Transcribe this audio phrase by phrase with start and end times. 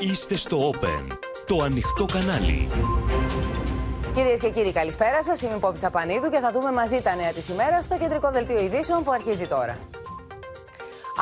[0.00, 1.06] Είστε στο Open,
[1.46, 2.68] το ανοιχτό κανάλι.
[4.14, 5.42] Κυρίες και κύριοι, καλησπέρα σας.
[5.42, 8.60] Είμαι η Πόπη Τσαπανίδου και θα δούμε μαζί τα νέα της ημέρας στο κεντρικό δελτίο
[8.60, 9.78] ειδήσεων που αρχίζει τώρα.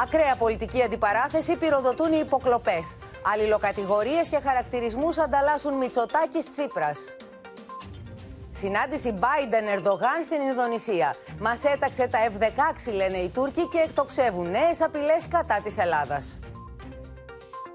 [0.03, 2.97] Ακραία πολιτική αντιπαράθεση πυροδοτούν οι υποκλοπές.
[3.33, 7.17] Αλληλοκατηγορίες και χαρακτηρισμούς ανταλλάσσουν Μητσοτάκης Τσίπρας.
[8.53, 11.15] Συνάντηση Biden-Ερντογάν στην Ινδονησία.
[11.41, 16.39] Μας έταξε τα F-16, λένε οι Τούρκοι, και εκτοξεύουν νέες απειλές κατά της Ελλάδας.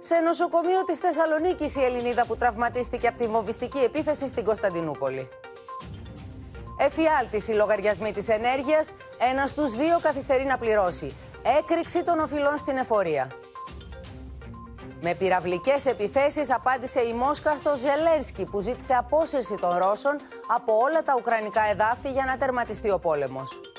[0.03, 5.29] Σε νοσοκομείο της Θεσσαλονίκης η Ελληνίδα που τραυματίστηκε από τη βομβιστική επίθεση στην Κωνσταντινούπολη.
[6.77, 8.93] Εφιάλτης οι λογαριασμοί της ενέργειας,
[9.31, 11.15] ένας στους δύο καθυστερεί να πληρώσει.
[11.59, 13.31] Έκρηξη των οφειλών στην εφορία.
[15.01, 20.15] Με πυραυλικές επιθέσεις απάντησε η Μόσχα στο Ζελένσκι που ζήτησε απόσυρση των Ρώσων
[20.47, 23.70] από όλα τα ουκρανικά εδάφη για να τερματιστεί ο πόλεμος.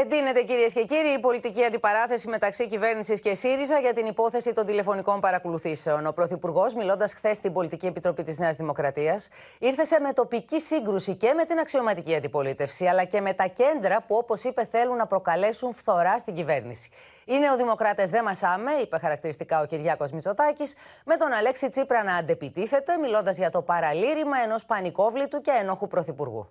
[0.00, 4.66] Εντείνεται κυρίες και κύριοι η πολιτική αντιπαράθεση μεταξύ κυβέρνησης και ΣΥΡΙΖΑ για την υπόθεση των
[4.66, 6.06] τηλεφωνικών παρακολουθήσεων.
[6.06, 11.32] Ο Πρωθυπουργός, μιλώντας χθες στην Πολιτική Επιτροπή της Νέας Δημοκρατίας, ήρθε σε μετοπική σύγκρουση και
[11.36, 15.74] με την αξιωματική αντιπολίτευση, αλλά και με τα κέντρα που, όπως είπε, θέλουν να προκαλέσουν
[15.74, 16.90] φθορά στην κυβέρνηση.
[17.24, 22.96] Οι νεοδημοκράτες δεν μασάμε, είπε χαρακτηριστικά ο Κυριάκος Μητσοτάκης, με τον Αλέξη Τσίπρα να αντεπιτίθεται,
[22.96, 26.48] μιλώντας για το παραλήρημα ενός πανικόβλητου και ενόχου Πρωθυπουργού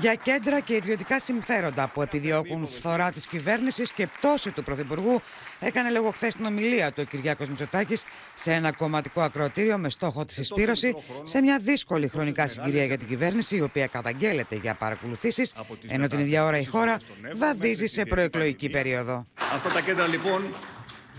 [0.00, 5.20] για κέντρα και ιδιωτικά συμφέροντα που επιδιώκουν φθορά της κυβέρνησης και πτώση του Πρωθυπουργού,
[5.60, 10.24] έκανε λόγο χθες στην ομιλία του ο Κυριάκος Μητσοτάκης σε ένα κομματικό ακροτήριο με στόχο
[10.24, 15.54] τη συσπήρωση σε μια δύσκολη χρονικά συγκυρία για την κυβέρνηση, η οποία καταγγέλλεται για παρακολουθήσεις,
[15.86, 16.96] ενώ την ίδια ώρα η χώρα
[17.36, 19.26] βαδίζει σε προεκλογική περίοδο.
[19.54, 20.42] Αυτά τα κέντρα λοιπόν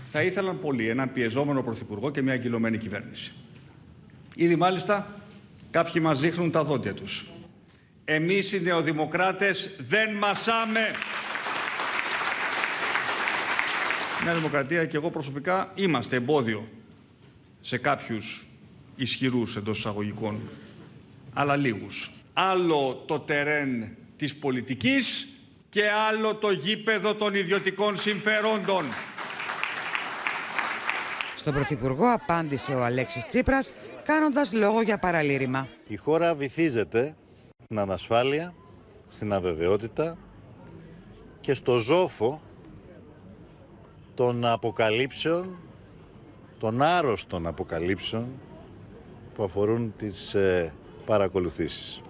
[0.06, 3.32] θα ήθελαν πολύ έναν πιεζόμενο Πρωθυπουργό και μια αγκυλωμένη κυβέρνηση.
[4.34, 5.14] Ήδη μάλιστα
[5.70, 7.26] κάποιοι μας δείχνουν τα δόντια τους.
[8.12, 10.90] Εμείς οι νεοδημοκράτες δεν μασάμε.
[14.24, 16.68] Νέα Δημοκρατία και εγώ προσωπικά είμαστε εμπόδιο
[17.60, 18.44] σε κάποιους
[18.96, 20.40] ισχυρούς εντός εισαγωγικών,
[21.34, 22.12] αλλά λίγους.
[22.32, 25.28] Άλλο το τερέν της πολιτικής
[25.68, 28.84] και άλλο το γήπεδο των ιδιωτικών συμφερόντων.
[31.36, 33.72] Στον Πρωθυπουργό απάντησε ο Αλέξης Τσίπρας
[34.04, 35.68] κάνοντας λόγο για παραλήρημα.
[35.86, 37.14] Η χώρα βυθίζεται
[37.72, 38.54] στην ανασφάλεια,
[39.08, 40.16] στην αβεβαιότητα
[41.40, 42.40] και στο ζόφο
[44.14, 45.56] των αποκαλύψεων,
[46.58, 48.26] των άρρωστων αποκαλύψεων
[49.34, 50.74] που αφορούν τις ε,
[51.06, 52.02] παρακολουθήσεις.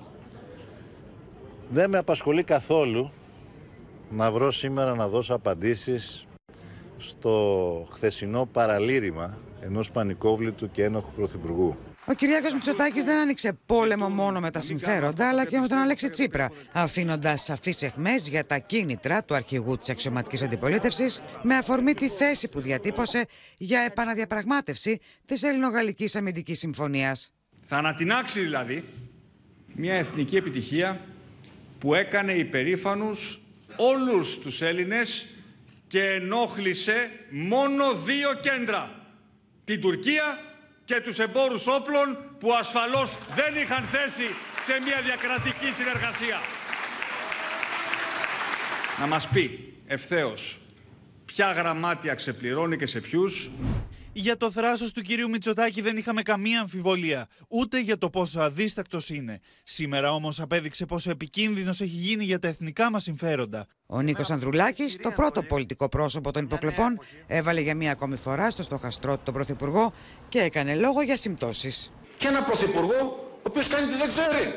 [1.71, 3.11] Δεν με απασχολεί καθόλου
[4.11, 6.27] να βρω σήμερα να δώσω απαντήσεις
[6.99, 11.77] στο χθεσινό παραλήρημα ενός πανικόβλητου και ένοχου πρωθυπουργού.
[12.11, 16.11] Ο Κυριάκος Μητσοτάκης δεν άνοιξε πόλεμο μόνο με τα συμφέροντα, αλλά και με τον Αλέξη
[16.11, 22.09] Τσίπρα, αφήνοντας σαφείς εχμέ για τα κίνητρα του αρχηγού της αξιωματικής αντιπολίτευσης, με αφορμή τη
[22.09, 23.27] θέση που διατύπωσε
[23.57, 27.33] για επαναδιαπραγμάτευση της Ελληνογαλλικής Αμυντικής Συμφωνίας.
[27.67, 28.85] Θα ανατινάξει δηλαδή
[29.75, 31.01] μια εθνική επιτυχία
[31.79, 33.41] που έκανε υπερήφανους
[33.77, 35.27] όλους τους Έλληνες
[35.87, 38.91] και ενόχλησε μόνο δύο κέντρα.
[39.65, 40.50] Την Τουρκία
[40.91, 42.07] και τους εμπόρους όπλων
[42.39, 44.29] που ασφαλώς δεν είχαν θέση
[44.67, 46.41] σε μια διακρατική συνεργασία.
[49.01, 50.59] Να μας πει ευθέως
[51.25, 53.51] ποια γραμμάτια ξεπληρώνει και σε ποιους
[54.13, 59.11] για το θράσος του κυρίου Μητσοτάκη δεν είχαμε καμία αμφιβολία, ούτε για το πόσο αδίστακτος
[59.11, 59.41] είναι.
[59.65, 63.67] Σήμερα όμως απέδειξε πόσο επικίνδυνος έχει γίνει για τα εθνικά μας συμφέροντα.
[63.87, 68.63] Ο Νίκος Ανδρουλάκης, το πρώτο πολιτικό πρόσωπο των υποκλοπών, έβαλε για μία ακόμη φορά στο
[68.63, 69.93] στοχαστρό του τον Πρωθυπουργό
[70.29, 71.93] και έκανε λόγο για συμπτώσεις.
[72.17, 74.55] Και ένα Πρωθυπουργό, ο οποίος κάνει τι δεν ξέρει.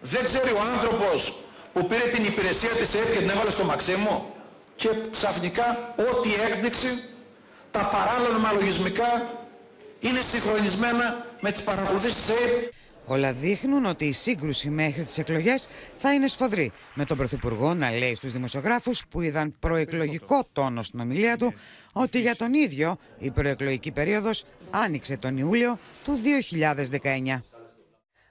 [0.00, 1.42] Δεν ξέρει ο άνθρωπος
[1.72, 4.34] που πήρε την υπηρεσία της ΕΕ και την έβαλε στο Μαξίμο
[4.76, 6.88] και ξαφνικά ό,τι έκπληξη
[7.70, 9.38] τα παράλογα λογισμικά
[10.00, 12.74] είναι συγχρονισμένα με τις παρακολουθήσεις της ΑΕΠ.
[13.06, 17.90] Όλα δείχνουν ότι η σύγκρουση μέχρι τις εκλογές θα είναι σφοδρή, με τον Πρωθυπουργό να
[17.90, 21.54] λέει στους δημοσιογράφους που είδαν προεκλογικό τόνο στην ομιλία του
[21.92, 26.18] ότι για τον ίδιο η προεκλογική περίοδος άνοιξε τον Ιούλιο του
[27.02, 27.55] 2019.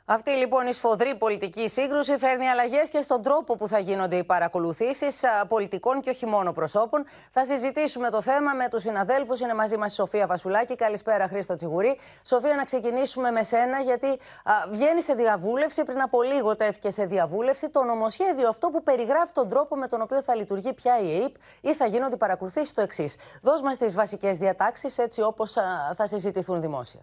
[0.08, 4.24] Αυτή λοιπόν η σφοδρή πολιτική σύγκρουση φέρνει αλλαγές και στον τρόπο που θα γίνονται οι
[4.24, 7.06] παρακολουθήσεις πολιτικών και όχι μόνο προσώπων.
[7.32, 9.40] Θα συζητήσουμε το θέμα με τους συναδέλφους.
[9.40, 10.76] Είναι μαζί μας η Σοφία Βασουλάκη.
[10.76, 12.00] Καλησπέρα, Χρήστο Τσιγουρή.
[12.24, 15.84] Σοφία, να ξεκινήσουμε με σένα, γιατί α, βγαίνει σε διαβούλευση.
[15.84, 20.02] Πριν από λίγο τέθηκε σε διαβούλευση το νομοσχέδιο αυτό που περιγράφει τον τρόπο με τον
[20.02, 23.16] οποίο θα λειτουργεί πια η ΕΕΠ ή θα γίνονται οι παρακολουθήσεις το εξής.
[23.42, 25.52] Δώσ' μας τις βασικές διατάξεις έτσι όπως
[25.96, 27.02] θα συζητηθούν δημόσια.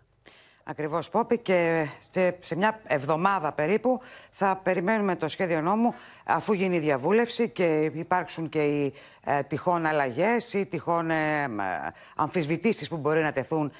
[0.64, 4.00] Ακριβώς, Πόπη, και σε, σε μια εβδομάδα περίπου
[4.30, 5.94] θα περιμένουμε το σχέδιο νόμου
[6.24, 8.94] αφού γίνει η διαβούλευση και υπάρξουν και οι
[9.24, 11.48] ε, τυχόν αλλαγές ή τυχόν ε,
[12.16, 13.72] αμφισβητήσεις που μπορεί να τεθούν ε,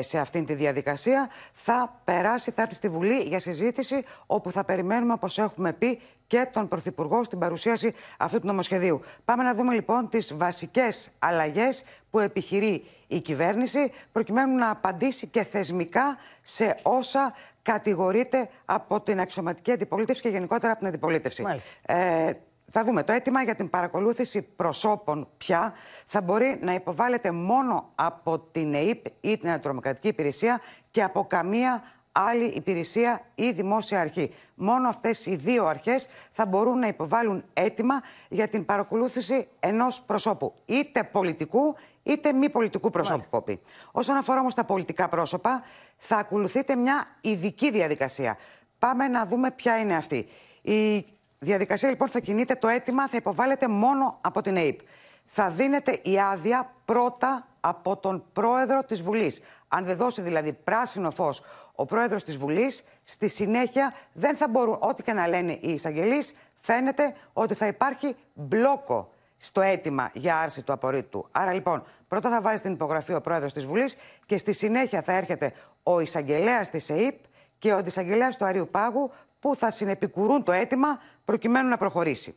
[0.00, 5.12] σε αυτήν τη διαδικασία, θα περάσει, θα έρθει στη Βουλή για συζήτηση, όπου θα περιμένουμε,
[5.12, 9.00] όπως έχουμε πει, και τον Πρωθυπουργό στην παρουσίαση αυτού του νομοσχεδίου.
[9.24, 15.44] Πάμε να δούμε λοιπόν τις βασικές αλλαγές που επιχειρεί η κυβέρνηση, προκειμένου να απαντήσει και
[15.44, 21.44] θεσμικά σε όσα κατηγορείται από την αξιωματική αντιπολίτευση και γενικότερα από την αντιπολίτευση.
[21.82, 22.32] Ε,
[22.76, 23.02] θα δούμε.
[23.02, 25.74] Το αίτημα για την παρακολούθηση προσώπων πια
[26.06, 30.60] θα μπορεί να υποβάλλεται μόνο από την ΕΕΠ ή την Αντιτρομοκρατική Υπηρεσία
[30.90, 31.82] και από καμία
[32.12, 34.34] άλλη υπηρεσία ή δημόσια αρχή.
[34.54, 37.94] Μόνο αυτές οι δύο αρχές θα μπορούν να υποβάλουν αίτημα
[38.28, 43.44] για την παρακολούθηση ενός προσώπου, είτε πολιτικού είτε μη πολιτικού προσώπου.
[43.92, 45.62] Όσον αφορά όμως τα πολιτικά πρόσωπα,
[45.96, 48.36] θα ακολουθείτε μια ειδική διαδικασία.
[48.78, 50.26] Πάμε να δούμε ποια είναι αυτή.
[50.62, 51.04] Η
[51.44, 54.80] διαδικασία λοιπόν θα κινείται, το αίτημα θα υποβάλλεται μόνο από την ΑΕΠ.
[55.26, 59.42] Θα δίνεται η άδεια πρώτα από τον πρόεδρο της Βουλής.
[59.68, 61.42] Αν δεν δώσει δηλαδή πράσινο φως
[61.74, 66.34] ο πρόεδρος της Βουλής, στη συνέχεια δεν θα μπορούν, ό,τι και να λένε οι εισαγγελείς,
[66.60, 71.28] φαίνεται ότι θα υπάρχει μπλόκο στο αίτημα για άρση του απορρίτου.
[71.32, 75.12] Άρα λοιπόν, πρώτα θα βάζει την υπογραφή ο πρόεδρος της Βουλής και στη συνέχεια θα
[75.12, 75.52] έρχεται
[75.82, 77.18] ο εισαγγελέας της ΕΕΠ
[77.58, 79.10] και ο αντισαγγελέας του Αρίου Πάγου
[79.44, 82.34] που θα συνεπικουρούν το αίτημα προκειμένου να προχωρήσει.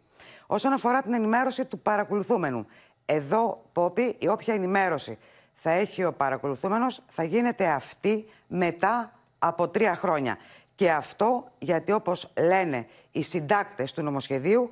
[0.48, 2.66] Όσον αφορά την ενημέρωση του παρακολουθούμενου,
[3.06, 5.18] εδώ, Πόπη, η όποια ενημέρωση
[5.54, 10.38] θα έχει ο παρακολουθούμενος θα γίνεται αυτή μετά από τρία χρόνια.
[10.76, 14.70] Και αυτό γιατί όπως λένε οι συντάκτες του νομοσχεδίου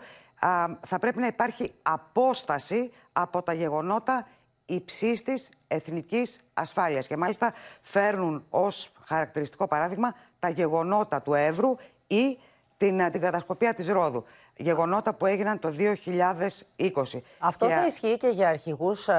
[0.81, 4.28] θα πρέπει να υπάρχει απόσταση από τα γεγονότα
[4.66, 7.08] υψής της εθνικής ασφάλειας.
[7.08, 11.76] Και μάλιστα φέρνουν ως χαρακτηριστικό παράδειγμα τα γεγονότα του Εύρου
[12.07, 12.38] ή
[12.78, 14.25] την, την κατασκοπία της Ρόδου
[14.57, 15.74] γεγονότα που έγιναν το
[16.78, 17.19] 2020.
[17.40, 19.10] Αυτό θα ισχύει και για αρχηγούς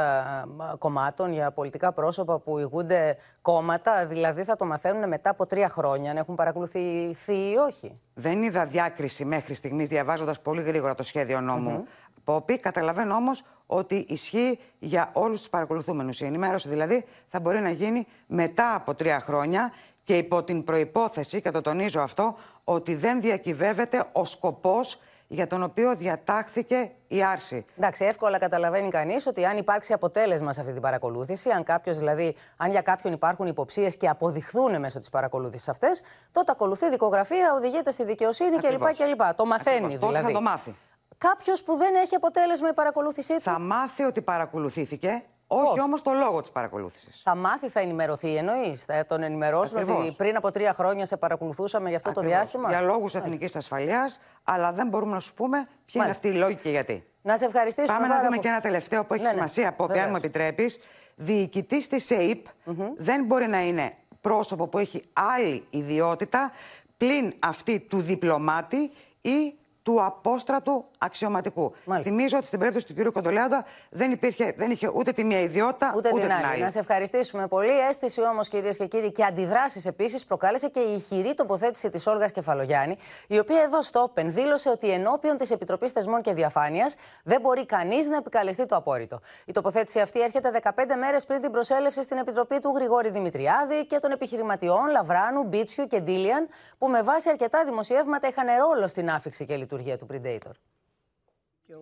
[0.78, 6.10] κομμάτων, για πολιτικά πρόσωπα που ηγούνται κόμματα, δηλαδή θα το μαθαίνουν μετά από τρία χρόνια,
[6.10, 8.00] αν έχουν παρακολουθηθεί ή όχι.
[8.14, 11.84] Δεν είδα διάκριση μέχρι στιγμής, διαβάζοντας πολύ γρήγορα το σχέδιο νόμου.
[11.84, 11.88] Mm
[12.24, 16.20] Πόπη, καταλαβαίνω όμως ότι ισχύει για όλους τους παρακολουθούμενους.
[16.20, 19.72] Η ενημέρωση δηλαδή θα μπορεί να γίνει μετά από τρία χρόνια
[20.06, 25.62] και υπό την προϋπόθεση, και το τονίζω αυτό, ότι δεν διακυβεύεται ο σκοπός για τον
[25.62, 27.64] οποίο διατάχθηκε η άρση.
[27.78, 32.36] Εντάξει, εύκολα καταλαβαίνει κανείς ότι αν υπάρξει αποτέλεσμα σε αυτή την παρακολούθηση, αν κάποιος δηλαδή,
[32.56, 37.90] αν για κάποιον υπάρχουν υποψίες και αποδειχθούν μέσω της παρακολούθησης αυτές, τότε ακολουθεί δικογραφία, οδηγείται
[37.90, 39.34] στη δικαιοσύνη κλπ.
[39.36, 40.06] Το μαθαίνει Ακριβώς.
[40.06, 40.26] δηλαδή.
[40.26, 40.74] θα το μάθει.
[41.18, 43.40] Κάποιος που δεν έχει αποτέλεσμα η παρακολούθησή του.
[43.40, 47.20] Θα μάθει ότι παρακολουθήθηκε όχι όμως το λόγο της παρακολούθησης.
[47.24, 48.84] Θα μάθει, θα ενημερωθεί, εννοείς.
[48.84, 52.68] Θα τον ενημερώσουν ότι πριν από τρία χρόνια σε παρακολουθούσαμε για αυτό το διάστημα.
[52.68, 56.54] Για λόγους εθνικής ασφαλείας, αλλά δεν μπορούμε να σου πούμε ποιοι είναι αυτοί οι λόγοι
[56.54, 57.04] και γιατί.
[57.22, 57.98] Να σε ευχαριστήσουμε.
[57.98, 59.34] Πάμε να δούμε και ένα τελευταίο που έχει ναι, ναι.
[59.34, 60.80] σημασία, από αν μου επιτρέπεις.
[61.14, 62.46] Διοικητής της ΕΕΠ
[62.96, 66.52] δεν μπορεί να είναι πρόσωπο που έχει άλλη ιδιότητα
[66.96, 68.90] πλην αυτή του διπλωμάτη
[69.20, 71.72] ή του απόστρατου αξιωματικού.
[71.84, 72.10] Μάλιστα.
[72.10, 73.12] Θυμίζω ότι στην περίπτωση του κ.
[73.12, 76.44] Κοντολέοντα δεν, υπήρχε, δεν είχε ούτε τη μία ιδιότητα ούτε, ούτε την, άλλη.
[76.44, 76.62] άλλη.
[76.62, 77.80] Να σε ευχαριστήσουμε πολύ.
[77.88, 82.32] Αίσθηση όμως, κυρίες και κύριοι, και αντιδράσεις επίσης προκάλεσε και η ηχηρή τοποθέτηση της Όλγας
[82.32, 82.96] Κεφαλογιάννη,
[83.26, 87.66] η οποία εδώ στο Open δήλωσε ότι ενώπιον της Επιτροπής Θεσμών και Διαφάνειας δεν μπορεί
[87.66, 89.20] κανείς να επικαλεστεί το απόρριτο.
[89.44, 93.98] Η τοποθέτηση αυτή έρχεται 15 μέρες πριν την προσέλευση στην Επιτροπή του Γρηγόρη Δημητριάδη και
[93.98, 99.44] των επιχειρηματιών Λαβράνου, Μπίτσιου και Ντίλιαν, που με βάση αρκετά δημοσιεύματα είχαν ρόλο στην άφηξη
[99.44, 100.52] και λειτουργία του Predator.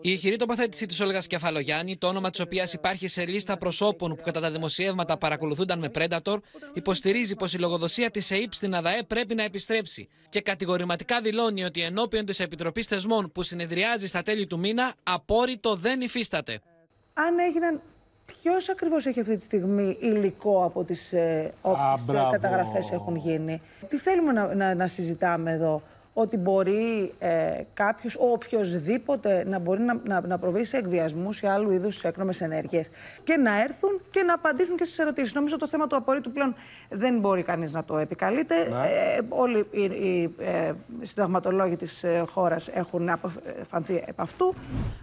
[0.00, 4.22] Η ηχηρή τοποθέτηση της Όλγας Κεφαλογιάννη, το όνομα της οποίας υπάρχει σε λίστα προσώπων που
[4.22, 6.36] κατά τα δημοσιεύματα παρακολουθούνταν με Predator,
[6.72, 11.82] υποστηρίζει πως η λογοδοσία της ΕΕΠ στην ΑΔΑΕ πρέπει να επιστρέψει και κατηγορηματικά δηλώνει ότι
[11.82, 16.60] ενώπιον της Επιτροπής Θεσμών που συνεδριάζει στα τέλη του μήνα, απόρριτο δεν υφίσταται.
[17.12, 17.82] Αν έγιναν
[18.26, 23.96] Ποιος ακριβώς έχει αυτή τη στιγμή υλικό από τις ε, όποιες καταγραφές έχουν γίνει; Τι
[23.96, 25.82] θέλουμε να, να, να συζητάμε εδώ;
[26.14, 31.70] Ότι μπορεί ε, κάποιος, οποιοδήποτε, να μπορεί να, να, να προβεί σε εκβιασμούς ή άλλου
[31.70, 32.90] είδους έκνομες ενέργειες
[33.24, 35.34] και να έρθουν και να απαντήσουν και στις ερωτήσεις.
[35.34, 36.54] Νομίζω το θέμα του απορρίτου πλέον
[36.88, 38.68] δεν μπορεί κανείς να το επικαλείται.
[38.68, 38.76] Ναι.
[38.76, 44.54] Ε, όλοι οι, οι ε, συνταγματολόγοι της ε, χώρας έχουν αποφανθεί επ' αυτού.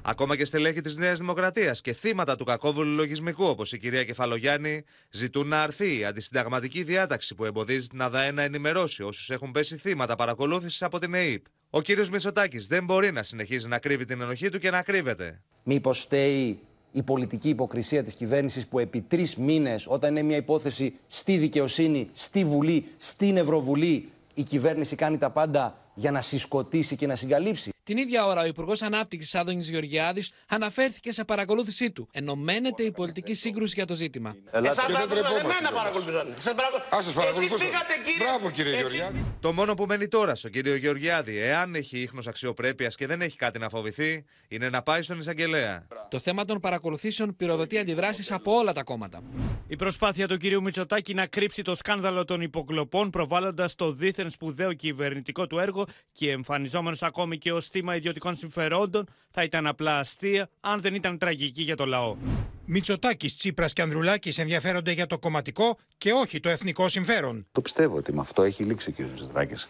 [0.01, 4.83] Ακόμα και στελέχη της Νέας Δημοκρατίας και θύματα του κακόβουλου λογισμικού, όπως η κυρία Κεφαλογιάννη,
[5.09, 9.77] ζητούν να αρθεί η αντισυνταγματική διάταξη που εμποδίζει την ΑΔΑΕ να ενημερώσει όσους έχουν πέσει
[9.77, 11.43] θύματα παρακολούθησης από την ΕΕΠ.
[11.69, 15.41] Ο κύριος Μητσοτάκης δεν μπορεί να συνεχίζει να κρύβει την ενοχή του και να κρύβεται.
[15.63, 16.59] Μήπως φταίει
[16.91, 22.09] η πολιτική υποκρισία της κυβέρνησης που επί τρεις μήνες όταν είναι μια υπόθεση στη δικαιοσύνη,
[22.13, 27.70] στη Βουλή, στην Ευρωβουλή η κυβέρνηση κάνει τα πάντα για να συσκοτήσει και να συγκαλύψει;
[27.83, 32.07] Την ίδια ώρα, ο Υπουργός Ανάπτυξης Άδωνης Γεωργιάδης αναφέρθηκε σε παρακολούθησή του.
[32.11, 34.35] Ενωμένεται η πολιτική σύγκρουση για το ζήτημα.
[34.51, 36.27] Εσάς εμένα παρακολουθούσαν.
[36.95, 37.67] Α σας παρακολουθούσαν.
[38.19, 39.25] Μπράβο, κύριε Γεωργιάδη.
[39.39, 43.37] Το μόνο που μένει τώρα στον κύριο Γεωργιάδη, εάν έχει ίχνος αξιοπρέπειας και δεν έχει
[43.37, 45.87] κάτι να φοβηθεί, είναι να πάει στον εισαγγελέα.
[46.09, 49.23] Το θέμα των παρακολουθήσεων πυροδοτεί αντιδράσεις από όλα τα κόμματα.
[49.67, 54.73] Η προσπάθεια του κυρίου Μητσοτάκη να κρύψει το σκάνδαλο των υποκλοπών, προβάλλοντας το δίθεν σπουδαίο
[54.73, 60.49] κυβερνητικό του έργο και εμφανιζόμενος ακόμη και ως θύμα ιδιωτικών συμφερόντων, θα ήταν απλά αστεία
[60.59, 62.15] αν δεν ήταν τραγική για το λαό.
[62.65, 67.47] Μητσοτάκης, Τσίπρας και Ανδρουλάκης ενδιαφέρονται για το κομματικό και όχι το εθνικό συμφέρον.
[67.51, 68.99] Το πιστεύω ότι με αυτό έχει λήξει ο κ.
[68.99, 69.67] Μητσοτάκης.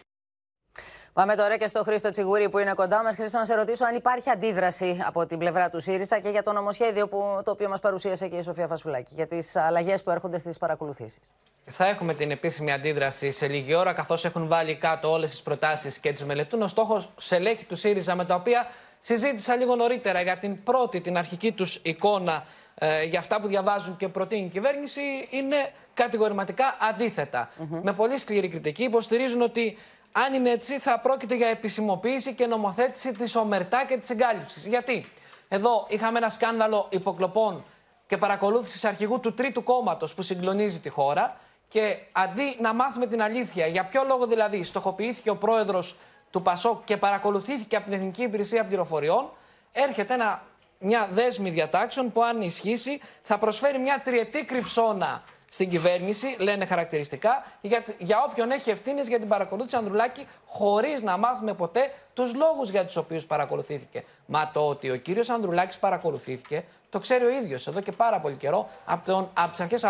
[1.14, 3.14] Πάμε τώρα και στο Χρήστο Τσιγούρη που είναι κοντά μας.
[3.14, 6.52] Χρήστο, να σε ρωτήσω αν υπάρχει αντίδραση από την πλευρά του ΣΥΡΙΖΑ και για το
[6.52, 10.38] νομοσχέδιο που, το οποίο μας παρουσίασε και η Σοφία Φασουλάκη για τις αλλαγές που έρχονται
[10.38, 11.20] στις παρακολουθήσεις.
[11.64, 15.98] Θα έχουμε την επίσημη αντίδραση σε λίγη ώρα, καθώς έχουν βάλει κάτω όλες τις προτάσεις
[15.98, 16.62] και τι μελετούν.
[16.62, 18.66] Ο στόχος στελέχη του ΣΥΡΙΖΑ, με τα οποία
[19.00, 23.96] συζήτησα λίγο νωρίτερα για την πρώτη, την αρχική τους εικόνα ε, για αυτά που διαβάζουν
[23.96, 25.00] και προτείνει η κυβέρνηση,
[25.30, 25.56] είναι
[25.94, 27.50] κατηγορηματικά αντίθετα.
[27.82, 29.76] Με πολύ σκληρή κριτική υποστηρίζουν ότι
[30.12, 34.66] αν είναι έτσι, θα πρόκειται για επισημοποίηση και νομοθέτηση της ομερτά και της εγκάλυψης.
[34.66, 35.12] Γιατί;
[35.48, 37.64] Εδώ είχαμε ένα σκάνδαλο υποκλοπών
[38.06, 41.36] και παρακολούθησης αρχηγού του τρίτου κόμματος που συγκλονίζει τη χώρα.
[41.68, 45.96] Και αντί να μάθουμε την αλήθεια, για ποιο λόγο δηλαδή στοχοποιήθηκε ο πρόεδρος
[46.30, 49.30] του Πασόκ και παρακολουθήθηκε από την Εθνική Υπηρεσία Πληροφοριών,
[49.72, 50.42] έρχεται ένα,
[50.78, 55.22] μια δέσμη διατάξεων που, αν ισχύσει, θα προσφέρει μια τριετή κρυψώνα
[55.54, 61.16] στην κυβέρνηση, λένε χαρακτηριστικά, για, για όποιον έχει ευθύνες για την παρακολούθηση Ανδρουλάκη, χωρίς να
[61.16, 64.04] μάθουμε ποτέ τους λόγους για τους οποίους παρακολουθήθηκε.
[64.26, 68.34] Μα το ότι ο κύριος Ανδρουλάκης παρακολουθήθηκε, το ξέρει ο ίδιος εδώ και πάρα πολύ
[68.34, 69.86] καιρό, από, από τις αρχές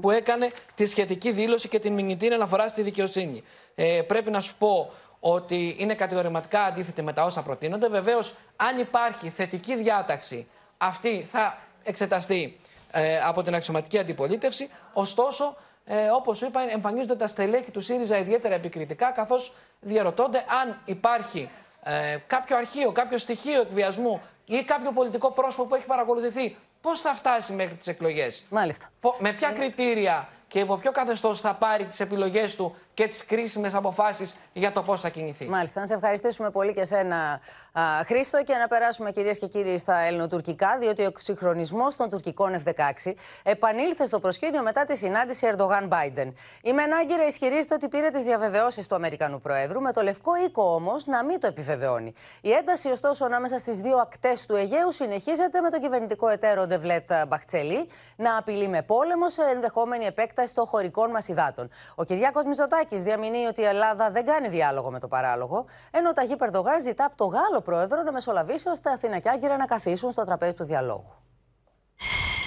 [0.00, 3.42] που έκανε τη σχετική δήλωση και την μηνυτήρια αναφορά στη δικαιοσύνη.
[3.74, 7.88] Ε, πρέπει να σου πω ότι είναι κατηγορηματικά αντίθετη με τα όσα προτείνονται.
[7.88, 10.46] Βεβαίως, αν υπάρχει θετική διάταξη,
[10.78, 12.58] αυτή θα εξεταστεί
[12.92, 14.70] ε, από την αξιωματική αντιπολίτευση.
[14.92, 21.50] Ωστόσο, ε, όπως είπα, εμφανίζονται τα στελέχη του ΣΥΡΙΖΑ ιδιαίτερα επικριτικά, καθώς διαρωτώνται αν υπάρχει
[21.82, 26.56] ε, κάποιο αρχείο, κάποιο στοιχείο εκβιασμού ή κάποιο πολιτικό πρόσωπο που έχει παρακολουθηθεί.
[26.80, 28.90] Πώς θα φτάσει μέχρι τις εκλογές, Μάλιστα.
[29.18, 33.74] Με ποια κριτήρια και υπό ποιο καθεστώς θα πάρει τις επιλογές του και τις κρίσιμες
[33.74, 35.48] αποφάσεις για το πώς θα κινηθεί.
[35.48, 35.80] Μάλιστα.
[35.80, 37.40] Να σε ευχαριστήσουμε πολύ και σένα,
[37.72, 42.62] α, Χρήστο, και να περάσουμε κυρίες και κύριοι στα ελληνοτουρκικά, διότι ο συγχρονισμός των τουρκικών
[42.64, 46.34] F-16 επανήλθε στο προσκήνιο μετά τη συνάντηση Ερντογάν-Μπάιντεν.
[46.62, 51.06] Η Μενάγκυρα ισχυρίζεται ότι πήρε τις διαβεβαιώσεις του Αμερικανού Προέδρου, με το Λευκό Οίκο όμως
[51.06, 52.14] να μην το επιβεβαιώνει.
[52.40, 57.10] Η ένταση, ωστόσο, ανάμεσα στις δύο ακτές του Αιγαίου συνεχίζεται με τον κυβερνητικό εταίρο Ντεβλέτ
[57.28, 61.70] Μπαχτσελή να απειλεί με πόλεμο σε ενδεχόμενη επέκταση των χωρικών μας υδάτων.
[61.94, 62.44] Ο Κυριάκος
[62.82, 66.80] Μητσοτάκης διαμηνύει ότι η Ελλάδα δεν κάνει διάλογο με το παράλογο, ενώ ο Ταγί Περδογάν
[66.80, 70.54] ζητά από τον Γάλλο πρόεδρο να μεσολαβήσει ώστε Αθήνα και Άγκυρα να καθίσουν στο τραπέζι
[70.56, 71.14] του διαλόγου.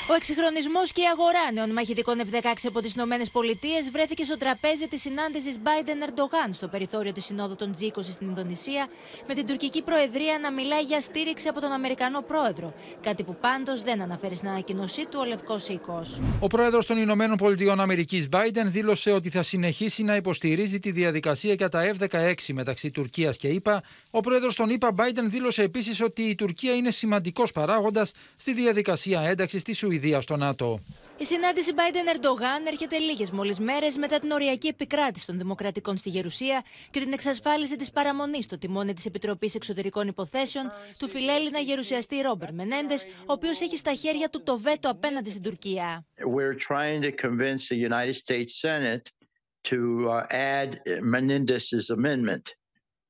[0.10, 5.02] Ο εξυγχρονισμός και η αγορά νέων μαχητικών F-16 από τις ΗΠΑ βρέθηκε στο τραπέζι της
[5.02, 8.88] συνάντησης Biden-Erdogan στο περιθώριο της Συνόδου των G20 στην Ινδονησία,
[9.28, 12.74] με την τουρκική Προεδρία να μιλάει για στήριξη από τον Αμερικανό Πρόεδρο.
[13.02, 16.20] Κάτι που πάντως δεν αναφέρει στην ανακοίνωσή του ο Λευκός Οίκος.
[16.40, 21.54] Ο Πρόεδρος των Ηνωμένων Πολιτειών Αμερικής Biden δήλωσε ότι θα συνεχίσει να υποστηρίζει τη διαδικασία
[21.54, 23.84] για τα F-16 μεταξύ Τουρκίας και ΗΠΑ.
[24.12, 29.22] Ο Πρόεδρος των ΗΠΑ Biden δήλωσε επίσης ότι η Τουρκία είναι σημαντικός παράγοντας στη διαδικασία
[29.22, 30.80] ένταξης της Σουηδία Σουηδία στο ΝΑΤΟ.
[31.18, 36.64] Η συνάντηση Biden-Erdogan έρχεται λίγες μόλις μέρες μετά την οριακή επικράτηση των Δημοκρατικών στη Γερουσία
[36.92, 42.54] και την εξασφάλιση της παραμονής στο τιμόνι της Επιτροπής Εξωτερικών Υποθέσεων του φιλέλληνα γερουσιαστή Ρόμπερ
[42.54, 46.06] Μενέντες, ο οποίος έχει στα χέρια του το βέτο απέναντι στην Τουρκία.
[46.18, 49.06] We're trying to convince the United States Senate
[49.70, 50.70] to uh, add
[51.02, 52.46] Menendez's amendment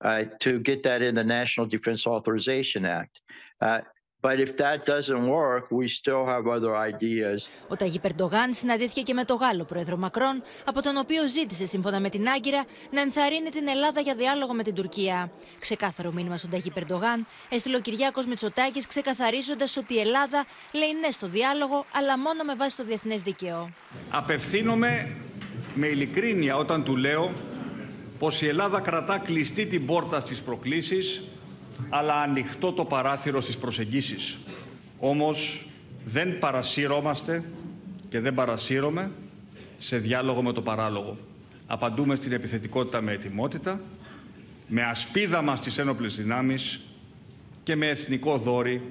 [0.08, 3.16] uh, to get that in the National Defense Authorization Act.
[3.62, 3.82] Uh,
[4.26, 7.50] But if that doesn't work, we still have other ideas.
[7.68, 12.00] Ο Ταγί Περντογάν συναντήθηκε και με τον Γάλλο πρόεδρο Μακρόν, από τον οποίο ζήτησε, σύμφωνα
[12.00, 15.32] με την Άγκυρα, να ενθαρρύνει την Ελλάδα για διάλογο με την Τουρκία.
[15.60, 21.12] Ξεκάθαρο μήνυμα στον Ταγί Περντογάν έστειλε ο Κυριάκος Μητσοτάκης, ξεκαθαρίζοντας ότι η Ελλάδα λέει ναι
[21.12, 23.70] στο διάλογο, αλλά μόνο με βάση το διεθνές δίκαιο.
[24.10, 25.16] Απευθύνομαι
[25.74, 27.34] με ειλικρίνεια όταν του λέω
[28.20, 31.24] πως η Ελλάδα κρατά κλειστή την πόρτα στις προκλήσεις
[31.90, 34.38] αλλά ανοιχτό το παράθυρο στις προσεγγίσεις.
[35.00, 35.66] Όμως
[36.06, 37.44] δεν παρασύρωμαστε
[38.10, 39.12] και δεν παρασύρωμε
[39.78, 41.18] σε διάλογο με το παράλογο.
[41.68, 43.82] Απαντούμε στην επιθετικότητα με ετοιμότητα,
[44.68, 46.82] με ασπίδα μας τις ένοπλες δυνάμεις
[47.64, 48.82] και με εθνικό δόρυ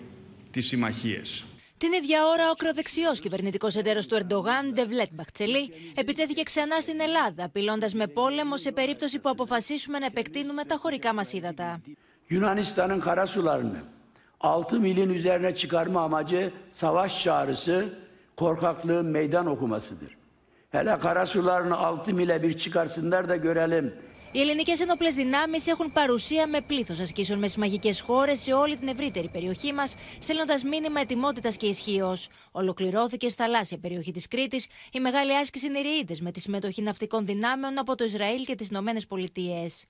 [0.50, 1.44] τις συμμαχίες.
[1.76, 7.44] Την ίδια ώρα, ο ακροδεξιός κυβερνητικός εταίρος του Ερντογάν, Ντεβλέτ Μπαχτσελή, επιτέθηκε ξανά στην Ελλάδα,
[7.44, 11.80] απειλώντας με πόλεμο σε περίπτωση που αποφασίσουμε να επεκτείνουμε τα χωρικά μας ύδατα.
[12.28, 13.78] Yunanistan'ın karasularını
[14.40, 17.98] 6 milin üzerine çıkarma amacı savaş çağrısı,
[18.36, 20.16] korkaklığın meydan okumasıdır.
[20.70, 23.94] Hele karasularını 6 mile bir çıkarsınlar da görelim.
[24.36, 28.88] Οι ελληνικές ενόπλες δυνάμεις έχουν παρουσία με πλήθος ασκήσεων με συμμαχικές χώρες σε όλη την
[28.88, 32.28] ευρύτερη περιοχή μας, στέλνοντας μήνυμα ετοιμότητας και ισχύως.
[32.50, 37.78] Ολοκληρώθηκε στη θαλάσσια περιοχή της Κρήτης η μεγάλη άσκηση Νηριίδες με τη συμμετοχή ναυτικών δυνάμεων
[37.78, 39.84] από το Ισραήλ και τις Ηνωμένες Πολιτείες.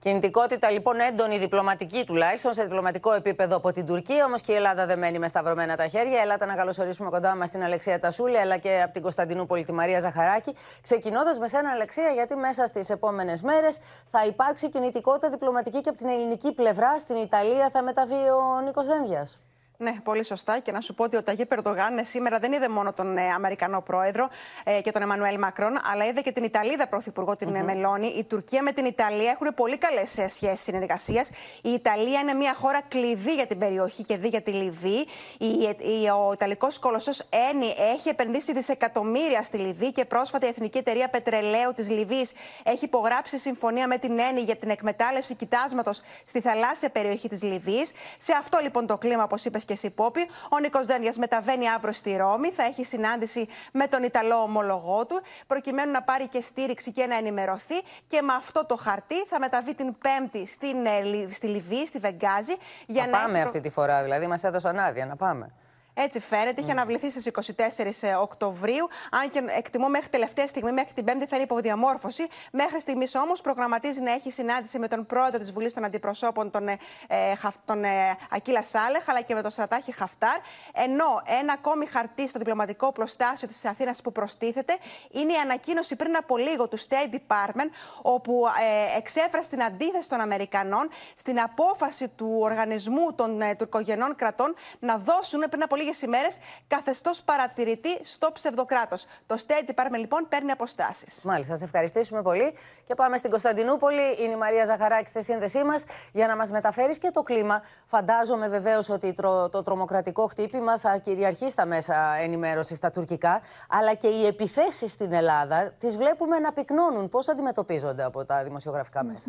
[0.00, 4.24] Κινητικότητα λοιπόν έντονη διπλωματική τουλάχιστον σε διπλωματικό επίπεδο από την Τουρκία.
[4.24, 6.20] Όμως και η Ελλάδα δεν μένει με σταυρωμένα τα χέρια.
[6.20, 10.00] Ελάτε να καλωσορίσουμε κοντά μας την Αλεξία Τασούλη αλλά και από την Κωνσταντινούπολη τη Μαρία
[10.00, 10.54] Ζαχαράκη.
[10.82, 13.78] Ξεκινώντας με σένα, Αλεξία, γιατί μέσα στις επόμενες μέρες
[14.10, 16.98] θα υπάρξει κινητικότητα διπλωματική και από την ελληνική πλευρά.
[16.98, 19.38] Στην Ιταλία θα μεταβεί ο Νίκος Δένδιας.
[19.80, 20.58] Ναι, πολύ σωστά.
[20.58, 23.80] Και να σου πω ότι ο Ταγί Περντογάν σήμερα δεν είδε μόνο τον ε, Αμερικανό
[23.80, 24.28] πρόεδρο
[24.64, 27.62] ε, και τον Εμμανουέλ Μακρόν, αλλά είδε και την Ιταλίδα πρωθυπουργό, την mm-hmm.
[27.62, 28.06] Μελώνη.
[28.06, 31.30] Η Τουρκία με την Ιταλία έχουν πολύ καλές ε, σχέσεις συνεργασίας.
[31.62, 35.06] Η Ιταλία είναι μια χώρα κλειδί για την περιοχή και δι για τη Λιβύη.
[35.38, 35.46] Η,
[35.78, 37.20] η, ο Ιταλικός κολοσσός
[37.50, 42.32] Ένι έχει επενδύσει δισεκατομμύρια στη Λιβύη και πρόσφατα η Εθνική Εταιρεία Πετρελαίου της Λιβύης
[42.62, 47.92] έχει υπογράψει συμφωνία με την Ένι για την εκμετάλλευση κοιτάσματος στη θαλάσσια περιοχή της Λιβύης.
[48.18, 50.28] Σε αυτό λοιπόν το κλίμα, όπως είπες και εσύ, Πόπη.
[50.50, 52.50] Ο Νίκος Δένδιας μεταβαίνει αύριο στη Ρώμη.
[52.50, 57.16] Θα έχει συνάντηση με τον Ιταλό ομολογό του, προκειμένου να πάρει και στήριξη και να
[57.16, 57.80] ενημερωθεί.
[58.06, 62.56] Και με αυτό το χαρτί θα μεταβεί την Πέμπτη στην, ε, στη Λιβύη, στη Βεγγάζη.
[62.86, 65.52] Για να, να πάμε αυτή τη φορά, δηλαδή μας έδωσαν άδεια να πάμε.
[66.00, 66.60] Έτσι φαίνεται.
[66.60, 67.52] Είχε αναβληθεί στις 24
[68.00, 68.88] ε, Οκτωβρίου.
[69.10, 72.26] Αν και εκτιμώ μέχρι τελευταία στιγμή, μέχρι την Πέμπτη θα είναι υποδιαμόρφωση.
[72.52, 76.68] Μέχρι στιγμής όμως προγραμματίζει να έχει συνάντηση με τον πρόεδρο της Βουλής των Αντιπροσώπων, τον,
[76.68, 76.78] ε,
[77.08, 80.36] ε τον ε, Ακίλα Σάλεχ, αλλά και με τον Στρατάχη Χαφτάρ.
[80.72, 84.76] Ενώ ένα ακόμη χαρτί στο διπλωματικό πλωστάσιο της Αθήνας που προστίθεται
[85.10, 87.70] είναι η ανακοίνωση πριν από λίγο του State Department,
[88.02, 88.44] όπου
[88.92, 94.98] ε, εξέφρασε την αντίθεση των Αμερικανών στην απόφαση του οργανισμού των ε, τουρκογενών κρατών να
[94.98, 99.06] δώσουν πριν από λίγες ημέρες καθεστώς παρατηρητή στο ψευδοκράτος.
[99.26, 101.22] Το State Department λοιπόν παίρνει αποστάσεις.
[101.24, 102.54] Μάλιστα, σα ευχαριστήσουμε πολύ.
[102.84, 104.16] Και πάμε στην Κωνσταντινούπολη.
[104.22, 107.62] Είναι η Μαρία Ζαχαράκη στη σύνδεσή μας για να μας μεταφέρεις και το κλίμα.
[107.86, 109.14] Φαντάζομαι βεβαίως ότι
[109.50, 113.40] το τρομοκρατικό χτύπημα θα κυριαρχεί στα μέσα ενημέρωσης στα τουρκικά.
[113.68, 117.08] Αλλά και οι επιθέσεις στην Ελλάδα τις βλέπουμε να πυκνώνουν.
[117.08, 119.28] Πώς αντιμετωπίζονται από τα δημοσιογραφικά μέσα;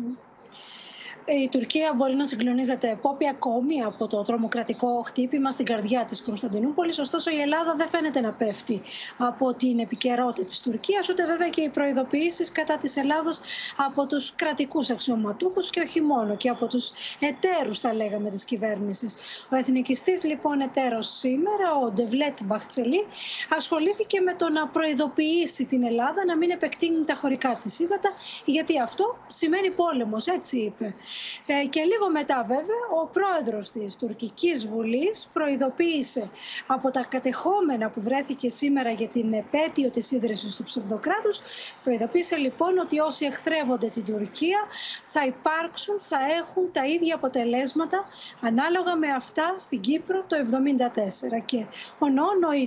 [1.24, 6.98] Η Τουρκία μπορεί να συγκλονίζεται πόπη ακόμη από το τρομοκρατικό χτύπημα στην καρδιά της Κωνσταντινούπολης.
[6.98, 8.80] Ωστόσο η Ελλάδα δεν φαίνεται να πέφτει
[9.18, 13.40] από την επικαιρότητα της Τουρκίας, ούτε βέβαια και οι προειδοποιήσεις κατά της Ελλάδος
[13.76, 19.16] από τους κρατικούς αξιωματούχους και όχι μόνο και από τους εταίρους θα λέγαμε της κυβέρνησης.
[19.50, 23.06] Ο εθνικιστής λοιπόν εταίρος σήμερα, ο Ντεβλέτ Μπαχτσελή,
[23.56, 28.10] ασχολήθηκε με το να προειδοποιήσει την Ελλάδα να μην επεκτείνει τα χωρικά της ύδατα,
[28.44, 30.94] γιατί αυτό σημαίνει πόλεμος, έτσι είπε.
[31.46, 36.30] Ε, και λίγο μετά βέβαια ο πρόεδρος της τουρκικής βουλής προειδοποίησε
[36.66, 41.40] από τα κατεχόμενα που βρέθηκε σήμερα για την επέτειο της ίδρυσης του ψευδοκράτους
[41.84, 44.58] προειδοποίησε λοιπόν ότι όσοι εχθρεύονται την Τουρκία
[45.04, 48.04] θα υπάρξουν, θα έχουν τα ίδια αποτελέσματα
[48.40, 51.64] ανάλογα με αυτά στην Κύπρο το 1974 και
[51.98, 52.06] ο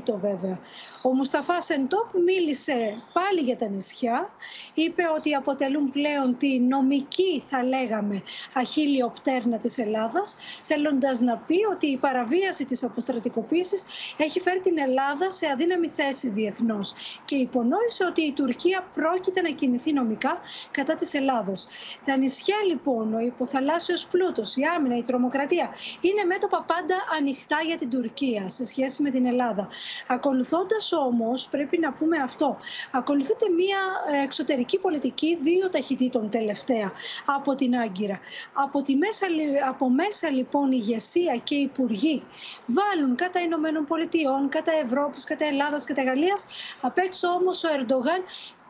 [0.03, 0.59] το βέβαια.
[1.01, 4.29] Ο Μουσταφά Σεντόπ μίλησε πάλι για τα νησιά,
[4.73, 8.23] είπε ότι αποτελούν πλέον τη νομική θα λέγαμε
[8.53, 13.85] αχίλιο πτέρνα της Ελλάδας, θέλοντας να πει ότι η παραβίαση της αποστρατικοποίησης
[14.17, 16.93] έχει φέρει την Ελλάδα σε αδύναμη θέση διεθνώς
[17.25, 20.37] και υπονόησε ότι η Τουρκία πρόκειται να κινηθεί νομικά
[20.71, 21.67] κατά της Ελλάδος.
[22.05, 25.69] Τα νησιά λοιπόν, ο υποθαλάσσιος πλούτος, η άμυνα, η τρομοκρατία
[26.01, 29.67] είναι μέτωπα πάντα ανοιχτά για την Τουρκία σε σχέση με την Ελλάδα.
[30.07, 32.57] Ακολουθώντας όμως, πρέπει να πούμε αυτό,
[32.91, 33.77] ακολουθείται μια
[34.23, 36.91] εξωτερική πολιτική δύο ταχυτήτων τελευταία
[37.25, 38.19] από την Άγκυρα.
[38.53, 39.25] Από, τη μέσα,
[39.69, 42.23] από μέσα λοιπόν η ηγεσία και οι υπουργοί
[42.65, 46.47] βάλουν κατά Ηνωμένων Πολιτειών, κατά Ευρώπης, κατά Ελλάδας, κατά Γαλλίας.
[46.81, 48.23] Απ' έξω όμως ο Ερντογάν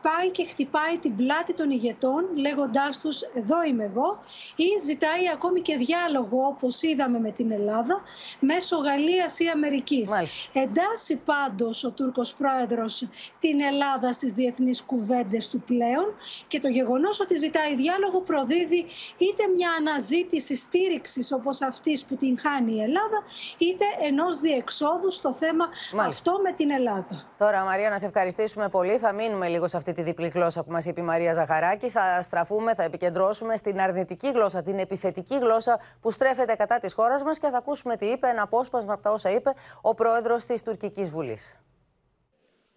[0.06, 4.18] πάει και χτυπάει την πλάτη των ηγετών λέγοντάς τους εδώ είμαι εγώ
[4.56, 8.02] ή ζητάει ακόμη και διάλογο όπως είδαμε με την Ελλάδα
[8.40, 10.10] μέσω Γαλλίας ή Αμερικής.
[10.10, 10.60] Μάλιστα.
[10.60, 13.08] Εντάσσει πάντως ο Τούρκος πρόεδρος
[13.40, 16.14] την Ελλάδα στις διεθνείς κουβέντες του πλέον
[16.46, 18.86] και το γεγονός ότι ζητάει διάλογο προδίδει
[19.18, 23.22] είτε μια αναζήτηση στήριξης όπως αυτής που την χάνει η Ελλάδα
[23.58, 25.64] είτε ενός διεξόδου στο θέμα
[26.06, 27.24] αυτό με την Ελλάδα.
[27.38, 28.98] Τώρα Μαρία να σε ευχαριστήσουμε πολύ.
[28.98, 31.88] Θα μείνουμε λίγο σε αυτή τη διπλή γλώσσα που μας είπε η Μαρία Ζαχαράκη.
[31.88, 37.22] Θα στραφούμε, θα επικεντρώσουμε στην αρνητική γλώσσα, την επιθετική γλώσσα που στρέφεται κατά της χώρας
[37.22, 40.62] μας και θα ακούσουμε τι είπε, ένα απόσπασμα από τα όσα είπε ο πρόεδρος της
[40.62, 41.56] Τουρκικής Βουλής.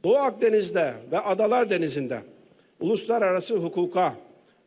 [0.04, 2.20] Doğu Akdeniz'de ve Adalar Denizi'nde
[2.80, 4.16] uluslararası hukuka,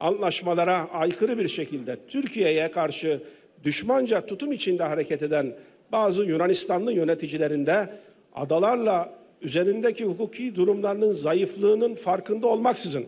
[0.01, 3.23] anlaşmalara aykırı bir şekilde Türkiye'ye karşı
[3.63, 5.55] düşmanca tutum içinde hareket eden
[5.93, 7.89] bazı Yunanistanlı yöneticilerinde
[8.35, 13.05] adalarla üzerindeki hukuki durumlarının zayıflığının farkında olmaksızın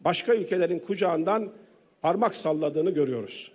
[0.00, 1.48] başka ülkelerin kucağından
[2.02, 3.52] parmak salladığını görüyoruz.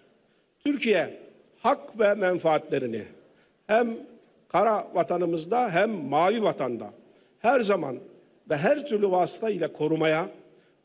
[0.59, 1.19] Türkiye
[1.59, 3.03] hak ve menfaatlerini
[3.67, 3.97] hem
[4.47, 6.93] kara vatanımızda hem mavi vatanda
[7.39, 7.97] her zaman
[8.49, 10.29] ve her türlü vasıta ile korumaya,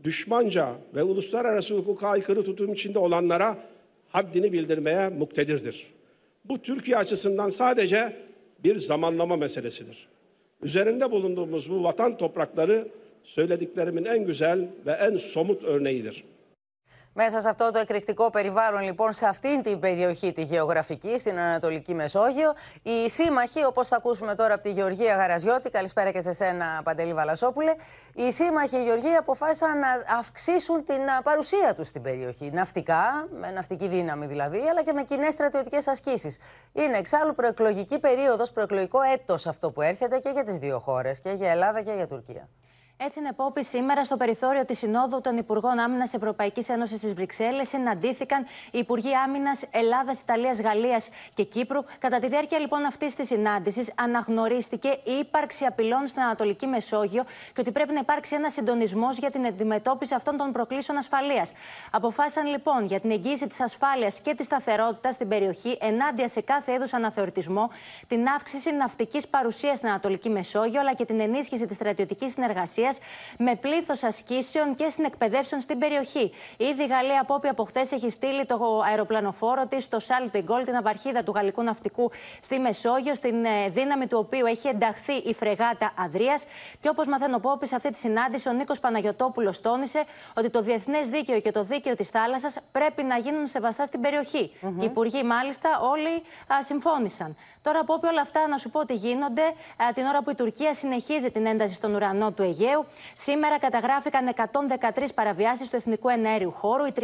[0.04, 3.58] düşmanca ve uluslararası hukuka aykırı tutum içinde olanlara
[4.08, 5.86] haddini bildirmeye muktedirdir.
[6.44, 8.16] Bu Türkiye açısından sadece
[8.64, 10.08] bir zamanlama meselesidir.
[10.62, 12.88] Üzerinde bulunduğumuz bu vatan toprakları
[13.24, 16.24] söylediklerimin en güzel ve en somut örneğidir.
[17.20, 21.94] Μέσα σε αυτό το εκρηκτικό περιβάλλον, λοιπόν, σε αυτήν την περιοχή τη γεωγραφική, στην Ανατολική
[21.94, 26.80] Μεσόγειο, οι σύμμαχοι, όπως θα ακούσουμε τώρα από τη Γεωργία Γαραζιώτη, καλησπέρα και σε σένα,
[26.84, 27.74] Παντελή Βαλασόπουλε,
[28.14, 32.50] οι σύμμαχοι οι Γεωργοί αποφάσισαν να αυξήσουν την παρουσία τους στην περιοχή.
[32.52, 36.38] Ναυτικά, με ναυτική δύναμη δηλαδή, αλλά και με κοινέ στρατιωτικές ασκήσεις.
[36.72, 41.30] Είναι εξάλλου προεκλογική περίοδος, προεκλογικό έτος αυτό που έρχεται και για τις δύο χώρες, και
[41.30, 42.48] για Ελλάδα και για Τουρκία.
[43.00, 48.46] Έτσι, Νεπόπη, σήμερα στο περιθώριο της Συνόδου των Υπουργών Άμυνας Ευρωπαϊκής Ένωσης στι Βρυξέλλες συναντήθηκαν
[48.70, 51.80] οι Υπουργοί Άμυνας Ελλάδας, Ιταλίας, Γαλλίας και Κύπρου.
[51.98, 57.60] Κατά τη διάρκεια λοιπόν αυτής της συνάντησης, αναγνωρίστηκε η ύπαρξη απειλών στην Ανατολική Μεσόγειο και
[57.60, 61.52] ότι πρέπει να υπάρξει ένας συντονισμός για την αντιμετώπιση αυτών των προκλήσεων ασφαλείας.
[61.90, 66.72] Αποφάσισαν λοιπόν για την εγγύηση της ασφάλειας και της σταθερότητας στην περιοχή ενάντια σε κάθε
[66.72, 67.70] είδους αναθεωρητισμό,
[68.06, 72.86] την αύξηση ναυτικής παρουσίας στην Ανατολική Μεσόγειο αλλά και την ενίσχυση της στρατιωτικής συνεργασίας
[73.38, 76.32] με πλήθος ασκήσεων και συνεκπαιδεύσεων στην περιοχή.
[76.56, 80.76] Ήδη η Γαλλία από από χθες έχει στείλει το αεροπλανοφόρο της στο Σάλτε Γκολ, την
[80.76, 85.92] απαρχίδα του γαλλικού ναυτικού στη Μεσόγειο, στην ε, δύναμη του οποίου έχει ενταχθεί η φρεγάτα
[85.98, 86.44] Αδρίας.
[86.80, 91.08] Και όπως μαθαίνω Πόπη, σε αυτή τη συνάντηση ο Νίκος Παναγιοτόπουλος τόνισε ότι το διεθνές
[91.08, 94.52] δίκαιο και το δίκαιο της θάλασσας πρέπει να γίνουν σεβαστά στην περιοχή.
[94.62, 94.82] Mm -hmm.
[94.82, 96.22] Οι υπουργοί, μάλιστα, όλοι
[96.52, 97.36] α, συμφώνησαν.
[97.62, 100.74] Τώρα, Πόπη, όλα αυτά να σου πω ότι γίνονται α, την ώρα που η Τουρκία
[100.74, 102.77] συνεχίζει την ένταση στον ουρανό του Αιγαίου.
[103.14, 106.84] Σήμερα καταγράφηκαν 113 παραβιάσεις του εθνικού εναέριου χώρου.
[106.84, 107.02] Οι 39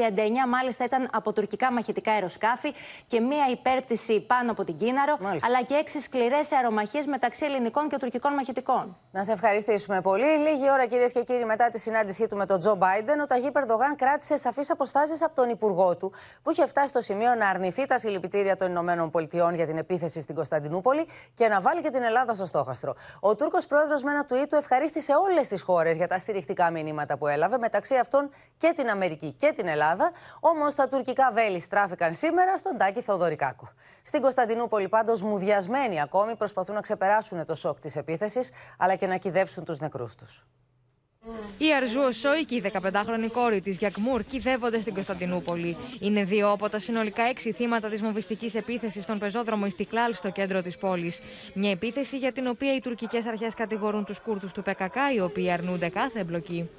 [0.48, 2.74] μάλιστα ήταν από τουρκικά μαχητικά αεροσκάφη
[3.06, 7.96] και μία υπέρπτυση πάνω από την Κίναρο, αλλά και έξι σκληρές αερομαχίες μεταξύ ελληνικών και
[7.96, 8.96] τουρκικών μαχητικών.
[9.10, 10.24] Να σε ευχαριστήσουμε πολύ.
[10.24, 13.50] Λίγη ώρα, κυρίες και κύριοι, μετά τη συνάντησή του με τον Τζο Μπάιντεν, ο Ταγί
[13.50, 17.86] Περντογάν κράτησε σαφείς αποστάσεις από τον Υπουργό του, που είχε φτάσει στο σημείο να αρνηθεί
[17.86, 22.02] τα συλληπιτήρια των Ηνωμένων Πολιτειών για την επίθεση στην Κωνσταντινούπολη και να βάλει και την
[22.02, 22.94] Ελλάδα στο στόχαστρο.
[23.20, 27.16] Ο Τούρκος πρόεδρος με ένα tweet του ευχαρίστησε όλες τις χώρες για τα στηριχτικά μηνύματα
[27.16, 30.12] που έλαβε, μεταξύ αυτών και την Αμερική και την Ελλάδα.
[30.40, 33.68] Όμως τα τουρκικά βέλη στράφηκαν σήμερα στον Τάκη Θεοδωρικάκο.
[34.02, 39.16] Στην Κωνσταντινούπολη, πάντως, μουδιασμένοι ακόμη προσπαθούν να ξεπεράσουν το σοκ της επίθεσης, αλλά και να
[39.16, 40.46] κυδέψουν τους νεκρούς τους.
[41.58, 45.76] Η Αρζού Οσόη και η 15χρονη κόρη της Γιακμούρ κυδεύονται στην Κωνσταντινούπολη.
[46.00, 50.62] Είναι δύο από τα συνολικά έξι θύματα της βομβιστική επίθεσης στον πεζόδρομο Ιστικλάλ στο κέντρο
[50.62, 51.20] της πόλης.
[51.54, 55.50] Μια επίθεση για την οποία οι τουρκικές αρχές κατηγορούν τους Κούρδους του ΠΚΚ, οι οποίοι
[55.50, 56.70] αρνούνται κάθε εμπλοκή.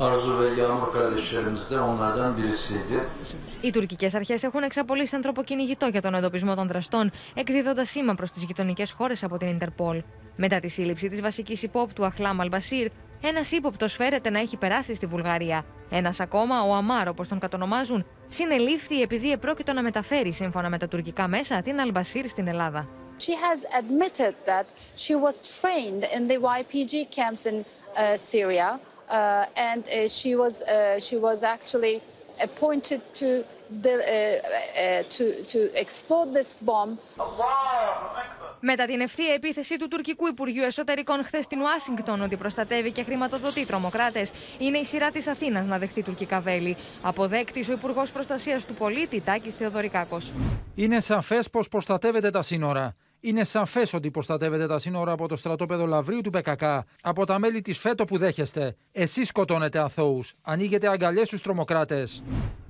[0.00, 3.00] Arzu ve Yağmur kardeşlerimiz de onlardan birisiydi.
[3.60, 8.42] Οι τουρκικές αρχές έχουν εξαπολύσει ανθρωποκυνηγητό για τον εντοπισμό των δραστών, εκδίδοντας σήμα προς τις
[8.42, 10.02] γειτονικές χώρες από την Ιντερπολ.
[10.36, 12.90] Μετά τη σύλληψη της βασικής υπόπτου Αχλάμ Αλμπασίρ,
[13.22, 15.64] ένας ύποπτος φέρεται να έχει περάσει στη Βουλγαρία.
[15.90, 20.88] Ένας ακόμα, ο Αμάρ, όπως τον κατονομάζουν, συνελήφθη επειδή επρόκειτο να μεταφέρει, σύμφωνα με τα
[20.88, 22.88] τουρκικά μέσα, την Αλμπασίρ στην Ελλάδα.
[23.26, 24.66] She has admitted that
[25.04, 28.68] she was trained in the YPG camps in uh, Syria.
[29.10, 31.96] Uh, and uh, she was uh, she was actually
[32.48, 33.28] appointed to
[33.84, 33.94] the,
[35.16, 36.98] to to explode this bomb.
[38.62, 43.66] Μετά την ευθεία επίθεση του τουρκικού Υπουργείου Εσωτερικών χθες στην Ουάσιγκτον ότι προστατεύει και χρηματοδοτεί
[43.66, 46.76] τρομοκράτες, είναι η σειρά της Αθήνας να δεχτεί τουρκικά βέλη.
[47.02, 50.32] Αποδέκτης ο Υπουργός Προστασίας του Πολίτη, Τάκης Θεοδωρικάκος.
[50.74, 52.94] Είναι σαφές πως προστατεύετε τα σύνορα.
[53.22, 56.62] Είναι σαφές ότι προστατεύετε τα σύνορα από το στρατόπεδο Λαβρίου του ΠΚΚ,
[57.02, 58.76] από τα μέλη της ΦΕΤΟ που δέχεστε.
[58.92, 60.32] Εσείς σκοτώνετε αθώους.
[60.42, 62.22] Ανοίγετε αγκαλιές στους τρομοκράτες.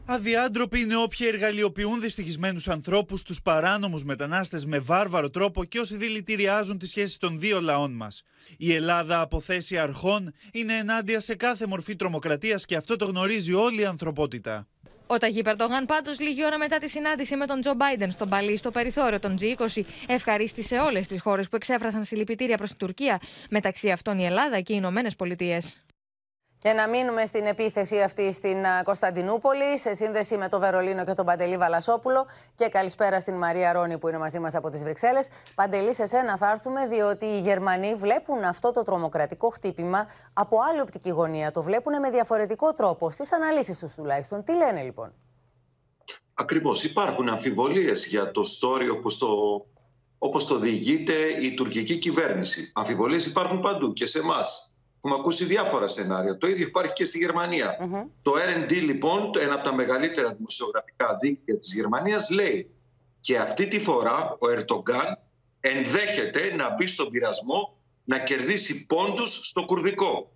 [0.05, 6.79] Αδιάντροποι είναι όποιοι εργαλειοποιούν δυστυχισμένους ανθρώπους, τους παράνομους μετανάστες με βάρβαρο τρόπο και όσοι δηλητηριάζουν
[6.79, 8.23] τις σχέσεις των δύο λαών μας.
[8.57, 13.53] Η Ελλάδα από θέση αρχών είναι ενάντια σε κάθε μορφή τρομοκρατίας και αυτό το γνωρίζει
[13.53, 14.67] όλη η ανθρωπότητα.
[15.13, 18.57] Ο Ταγί Περντογάν, πάντως, λίγη ώρα μετά τη συνάντηση με τον Τζο Μπάιντεν στον Παλί,
[18.57, 23.21] στο περιθώριο των G20, ευχαρίστησε όλες τις χώρες που εξέφρασαν συλληπιτήρια προς την Τουρκία,
[23.51, 25.81] μεταξύ αυτών η Ελλάδα και οι Ηνωμένες Πολιτείες.
[26.63, 31.25] Και να μείνουμε στην επίθεση αυτή στην Κωνσταντινούπολη, σε σύνδεση με το Βερολίνο και τον
[31.25, 32.27] Παντελή Βαλασόπουλο.
[32.55, 35.29] Και καλησπέρα στην Μαρία Ρόνη που είναι μαζί μας από τις Βρυξέλλες.
[35.55, 40.81] Παντελή, σε σένα θα έρθουμε, διότι οι Γερμανοί βλέπουν αυτό το τρομοκρατικό χτύπημα από άλλη
[40.81, 41.51] οπτική γωνία.
[41.51, 44.45] Το βλέπουν με διαφορετικό τρόπο, στις αναλύσεις τους τουλάχιστον.
[44.45, 45.13] Τι λένε λοιπόν;
[46.35, 46.85] Ακριβώς.
[46.85, 49.29] Υπάρχουν αμφιβολίες για το story όπως το,
[50.19, 52.71] όπως το διηγείται η τουρκική κυβέρνηση.
[52.75, 54.70] Αμφιβολίες υπάρχουν παντού και σε εμάς.
[55.03, 56.37] Έχουμε ακούσει διάφορα σενάρια.
[56.37, 57.77] Το ίδιο υπάρχει και στη γερμανια
[58.23, 62.71] Το R&D λοιπόν, ένα από τα μεγαλύτερα δημοσιογραφικά δίκτυα της Γερμανίας λέει
[63.21, 65.19] και αυτή τη φορά ο Ερτογκάν
[65.61, 70.33] ενδέχεται να μπει στον πειρασμό να κερδίσει πόντους στο κουρδικό.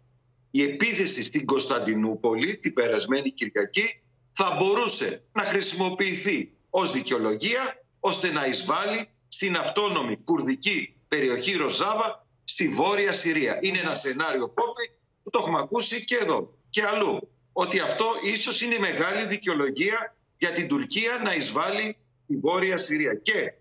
[0.51, 8.47] Η επίθεση στην Κωνσταντινούπολη την περασμένη Κυριακή θα μπορούσε να χρησιμοποιηθεί ως δικαιολογία ώστε να
[8.47, 13.59] εισβάλλει στην αυτόνομη κουρδική περιοχή Ροζάβα στη Βόρεια Συρία.
[13.61, 14.91] Είναι ένα σενάριο πόπι
[15.23, 17.29] που το έχουμε ακούσει και εδώ και αλλού.
[17.53, 23.15] Ότι αυτό ίσως είναι μεγάλη δικαιολογία για την Τουρκία να εισβάλλει τη Βόρεια Συρία.
[23.15, 23.55] Και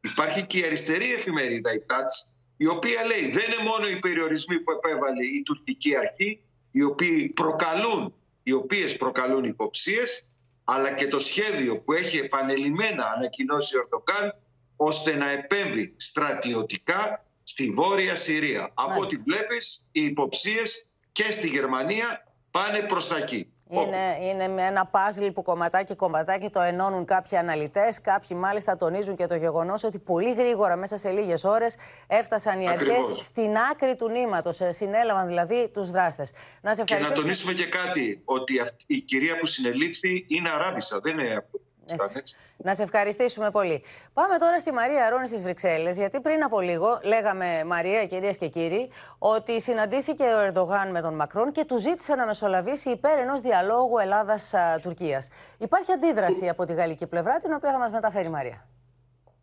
[0.00, 4.60] υπάρχει και η αριστερή εφημερίδα, η ΤΑΤΣ, η οποία λέει δεν είναι μόνο οι περιορισμοί
[4.60, 10.26] που επέβαλε η τουρκική αρχή, οι οποίοι προκαλούν, οι οποίες προκαλούν υποψίες,
[10.64, 14.34] αλλά και το σχέδιο που έχει επανελειμμένα ανακοινώσει ο Ερντογάν
[14.76, 18.70] ώστε να επέμβει στρατιωτικά στη Βόρεια Συρία.
[18.74, 23.48] Από ό,τι βλέπεις, οι υποψίες και στη Γερμανία πάνε προς τα εκεί.
[23.70, 28.00] Είναι, είναι με ένα πάζλ που κομματάκι κομματάκι το ενώνουν κάποιοι αναλυτές.
[28.00, 31.76] Κάποιοι μάλιστα τονίζουν και το γεγονός ότι πολύ γρήγορα, μέσα σε λίγες ώρες,
[32.06, 34.60] έφτασαν οι αρχές στην άκρη του νήματος.
[34.60, 36.32] Ε, συνέλαβαν δηλαδή τους δράστες.
[36.60, 41.00] Να σε Και να τονίσουμε και κάτι, ότι αυτή, η κυρία που συνελήφθη είναι Αράβισσα,
[41.00, 41.46] δεν είναι
[41.86, 42.22] έτσι.
[42.56, 43.84] Να σε ευχαριστήσουμε πολύ.
[44.12, 48.48] Πάμε τώρα στη Μαρία Ρόνη στι Βρυξέλλες, γιατί πριν από λίγο λέγαμε, Μαρία, κυρίες και
[48.48, 53.40] κύριοι, ότι συναντήθηκε ο Ερντογάν με τον Μακρόν και του ζήτησε να μεσολαβήσει υπέρ ενός
[53.40, 55.22] διαλόγου Ελλάδα-Τουρκία.
[55.58, 58.66] Υπάρχει αντίδραση από τη γαλλική πλευρά, την οποία θα μας μεταφέρει η Μαρία.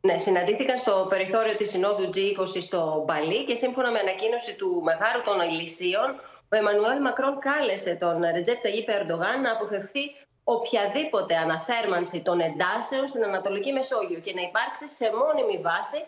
[0.02, 5.22] Ναι, συναντήθηκαν στο περιθώριο της Συνόδου G20 στο Μπαλί και σύμφωνα με ανακοίνωση του Μεγάρου
[5.22, 6.10] των Ελυσίων,
[6.50, 10.00] ο Εμμανουέλ Μακρόν κάλεσε τον Ρετζέπ Ταγίπ Ερντογάν να αποφευθεί
[10.44, 16.06] οποιαδήποτε αναθέρμανση των εντάσεων στην Ανατολική Μεσόγειο και να υπάρξει σε μόνιμη βάση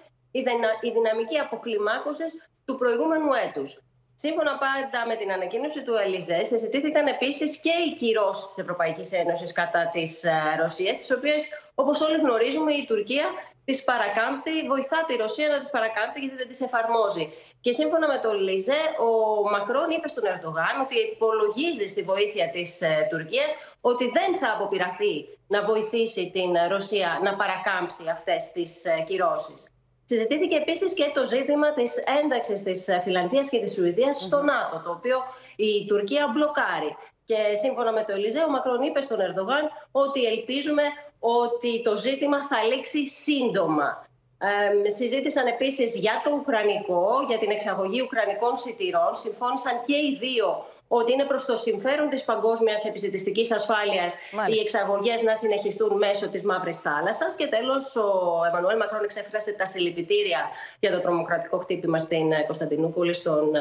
[0.82, 3.82] η δυναμική αποκλιμάκωσης του προηγούμενου έτους.
[4.16, 9.52] Σύμφωνα πάντα με την ανακοίνωση του Ελιζέ, συζητήθηκαν επίσης και οι κυρώσεις της Ευρωπαϊκής Ένωσης
[9.52, 13.26] κατά της ε, Ρωσίας, τις οποίες, όπως όλοι γνωρίζουμε, η Τουρκία
[13.66, 17.26] τι παρακάμπτει, βοηθά τη Ρωσία να τι παρακάμπτει γιατί δεν τι εφαρμόζει.
[17.62, 19.10] Και σύμφωνα με τον Λίζε, ο
[19.50, 25.16] Μακρόν είπε στον Ερντογάν ότι υπολογίζει στη βοήθεια της ε, Τουρκίας ότι δεν θα αποπειραθεί
[25.48, 29.74] να βοηθήσει την Ρωσία να παρακάμψει αυτές τις ε, κυρώσεις.
[30.06, 34.82] Συζητήθηκε επίσης και το ζήτημα της ένταξης της ε, Φιλανδίας και της Σουηδίας στο ΝΑΤΟ,
[34.86, 35.18] το οποίο
[35.56, 36.96] η Τουρκία μπλοκάρει.
[37.26, 40.84] Και σύμφωνα με το Ελιζέ, ο Μακρόν είπε στον Ερντογάν ότι ελπίζουμε
[41.20, 44.08] ότι το ζήτημα θα λήξει σύντομα.
[44.38, 49.16] Ε, συζήτησαν επίσης για το Ουκρανικό, για την εξαγωγή Ουκρανικών σιτηρών.
[49.16, 50.66] Συμφώνησαν και οι δύο
[51.00, 54.16] ότι είναι προς το συμφέρον της παγκόσμιας επιστημιστικής ασφάλειας
[54.50, 57.36] οι εξαγωγές να συνεχιστούν μέσω της Μαύρης Θάλασσας.
[57.36, 58.10] Και τέλος, ο
[58.48, 60.42] Εμμανουέλ Μακρόν εξέφρασε τα συλληπιτήρια
[60.80, 63.52] για το τρομοκρατικό χτύπημα στην ε, Κωνσταντινούπολη, στον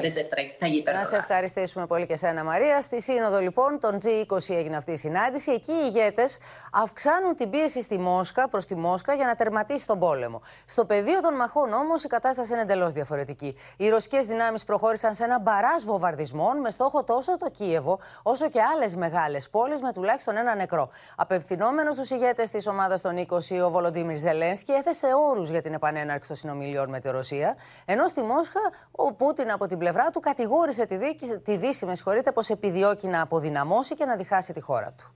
[0.00, 0.94] Ρετζεπ Ταγίπερ.
[0.94, 2.82] Να σε ευχαριστήσουμε πολύ και σένα, Μαρία.
[2.82, 5.52] Στη Σύνοδο, λοιπόν, των G20 έγινε αυτή η συνάντηση.
[5.52, 6.38] Εκεί οι ηγέτες
[6.72, 10.42] αυξάνουν την πίεση στη Μόσχα, προς τη Μόσχα, για να τερματίσει τον πόλεμο.
[10.66, 13.56] Στο πεδίο των μαχών, όμως, η κατάσταση είναι εντελώς διαφορετική.
[13.76, 18.60] Οι ρωσικές δυνάμεις προχώρησαν σε ένα μπαράζ βομβαρδισμών με στόχο τόσο το Κίεβο, όσο και
[18.74, 20.90] άλλες μεγάλες πόλεις με τουλάχιστον ένα νεκρό.
[21.16, 26.28] Απευθυνόμενος στους ηγέτες της ομάδας των 20, ο Βολοντίμιρ Ζελένσκι έθεσε όρους για την επανέναρξη
[26.28, 28.60] των συνομιλιών με τη Ρωσία, ενώ στη Μόσχα
[28.90, 33.08] ο Πούτιν από την πλευρά του κατηγόρησε τη, δίκη, τη Δύση, με συγχωρείτε, πως επιδιώκει
[33.08, 35.12] να αποδυναμώσει και να διχάσει τη χώρα του.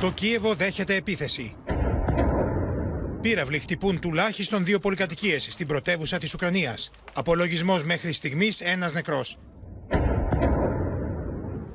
[0.00, 1.56] Το Κίεβο δέχεται επίθεση.
[3.22, 6.90] Πύραυλοι χτυπούν τουλάχιστον δύο πολυκατοικίες στην πρωτεύουσα της Ουκρανίας.
[7.12, 9.38] Απολογισμός μέχρι στιγμής ένας νεκρός.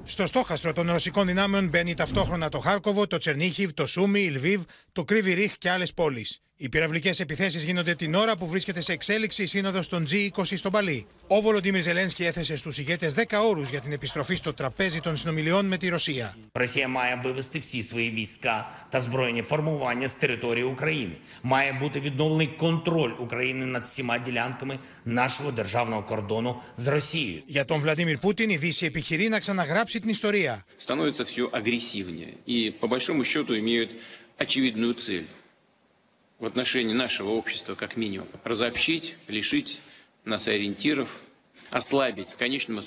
[0.03, 4.61] Στο στόχαστρο των ρωσικών δυνάμεων μπαίνει ταυτόχρονα το Χάρκοβο, το Τσερνίχιβ, το Σούμι, η Λβίβ,
[4.91, 6.41] το Κρύβι Ρίχ και άλλες πόλεις.
[6.56, 10.72] Οι πυραυλικέ επιθέσει γίνονται την ώρα που βρίσκεται σε εξέλιξη η σύνοδο των G20 στον
[10.72, 11.06] Παλί.
[11.26, 15.66] Ο Βολοντίμιρ Ζελένσκι έθεσε στου ηγέτε 10 όρου για την επιστροφή στο τραπέζι των συνομιλιών
[15.66, 16.36] με τη Ρωσία.
[16.52, 21.12] Ρωσία має вивести всі свої війська та збройні формування з території України.
[21.42, 27.42] Має бути відновлений контроль України над всіма ділянками нашого державного кордону з Росією.
[27.46, 30.64] Για τον Βλαντίμιρ Πούτιν, η Δύση επιχειρεί να ξαναγράψει την ιστορία.
[30.78, 33.90] Становится все агрессивнее и, по большому счету, имеют
[34.38, 35.26] очевидную цель
[36.38, 39.80] в отношении нашего общества, как минимум, разобщить, лишить
[40.24, 41.20] нас ориентиров,
[41.70, 42.84] ослабить в конечном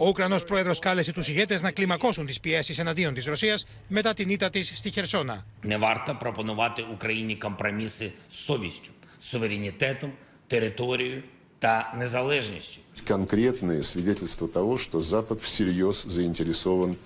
[0.00, 3.58] Ο Ουκρανό πρόεδρο κάλεσε του ηγέτε να κλιμακώσουν τι πιέσει εναντίον τη Ρωσία
[3.88, 5.46] μετά την ήττα τη στη Χερσόνα.
[5.62, 10.12] Не варто пропонувати Україні компроміси з совістю, суверенітетом,
[10.46, 11.22] територією
[11.58, 12.80] та незалежністю.
[13.06, 16.96] Конкретные свидетельства того, что Запад всерьез заинтересован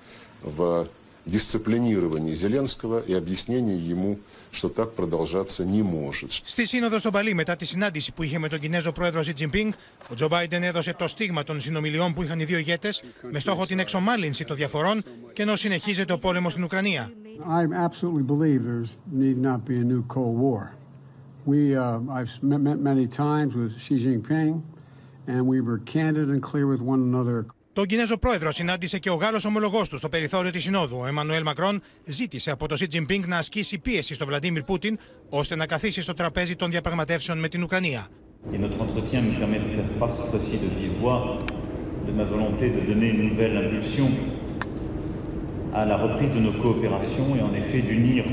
[0.43, 0.87] в
[1.27, 4.19] дисциплинировании Зеленского и объяснении ему,
[4.57, 6.31] что так продолжаться не может.
[6.45, 9.73] Στη σύνοδο στο Παλί, μετά τη συνάντηση που είχε με τον Κινέζο πρόεδρο Ζι Τζιμπίνγκ,
[10.11, 12.89] ο Τζο Μπάιντεν έδωσε το στίγμα των συνομιλιών που είχαν οι δύο ηγέτε
[13.31, 15.03] με στόχο την εξομάλυνση των διαφορών
[15.33, 17.13] και ενώ συνεχίζεται ο πόλεμο στην Ουκρανία.
[17.49, 20.75] I absolutely believe there's need not be a new Cold War.
[21.45, 24.63] We, uh, I've met, met many times with Xi Jinping,
[25.27, 27.47] and we were candid and clear with one another.
[27.78, 30.98] Τον Κινέζο πρόεδρο συνάντησε και ο Γάλλος ομολογός του στο περιθώριο της Συνόδου.
[31.02, 34.98] Ο Εμμανουέλ Μακρόν ζήτησε από τον Σι Τζιμπίνγκ να ασκήσει πίεση στον Βλαντίμιρ Πούτιν
[35.30, 38.08] ώστε να καθίσει στο τραπέζι των διαπραγματεύσεων με την Ουκρανία.
[38.54, 41.22] Et notre entretien me permet de faire part cette fois-ci de vive voix
[42.08, 44.08] de ma volonté de donner une nouvelle impulsion
[45.80, 48.24] à la reprise de nos coopérations et en effet d'unir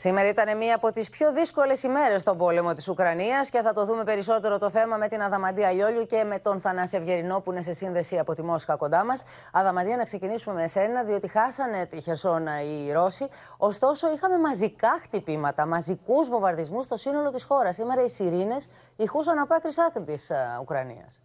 [0.00, 3.84] Σήμερα ήταν μία από τις πιο δύσκολες ημέρες στον πόλεμο της Ουκρανίας και θα το
[3.84, 7.62] δούμε περισσότερο το θέμα με την Αδαμαντία Λιόλιου και με τον Θανάση Ευγερινό που είναι
[7.62, 9.24] σε σύνδεση από τη Μόσχα κοντά μας.
[9.52, 13.28] Αδαμαντία, να ξεκινήσουμε με εσένα, διότι χάσανε τη Χερσόνα οι Ρώσοι.
[13.56, 17.74] Ωστόσο, είχαμε μαζικά χτυπήματα, μαζικούς βομβαρδισμούς στο σύνολο της χώρας.
[17.74, 20.30] Σήμερα οι σιρήνες ηχούσαν από άκρης άκρη της
[20.60, 21.20] Ουκρανίας.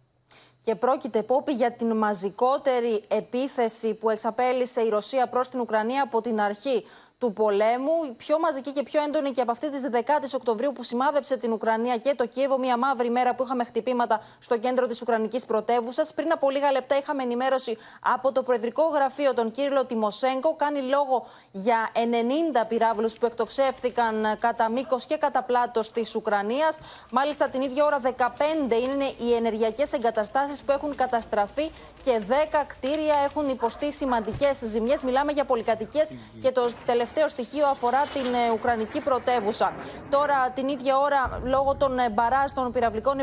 [0.60, 6.20] Και πρόκειται, Πόπη, για την μαζικότερη επίθεση που εξαπέλυσε η Ρωσία προς την Ουκρανία από
[6.20, 6.84] την αρχή
[7.24, 11.36] του πολέμου, πιο μαζική και πιο έντονη και από αυτή τη 10η Οκτωβρίου που σημάδεψε
[11.36, 15.44] την Ουκρανία και το Κίεβο, μια μαύρη μέρα που είχαμε χτυπήματα στο κέντρο της Ουκρανικής
[15.44, 16.14] πρωτεύουσας.
[16.14, 20.54] Πριν από λίγα λεπτά είχαμε ενημέρωση από το Προεδρικό Γραφείο τον κύριο Τιμοσέγκο.
[20.56, 26.78] Κάνει λόγο για 90 πυράβλους που εκτοξεύθηκαν κατά μήκος και κατά πλάτος της Ουκρανίας.
[27.10, 31.70] Μάλιστα την ίδια ώρα 15 είναι οι ενεργειακές εγκαταστάσεις που έχουν καταστραφεί
[32.04, 35.02] και 10 κτίρια έχουν υποστεί σημαντικές ζημιές.
[35.02, 39.72] Μιλάμε για πολυκατοικίες και το τελευταίο τελευταίο στοιχείο αφορά την ε, Ουκρανική πρωτεύουσα.
[40.10, 43.16] Τώρα, την ίδια ώρα, λόγω των ε, μπαράζ των πυραυλικών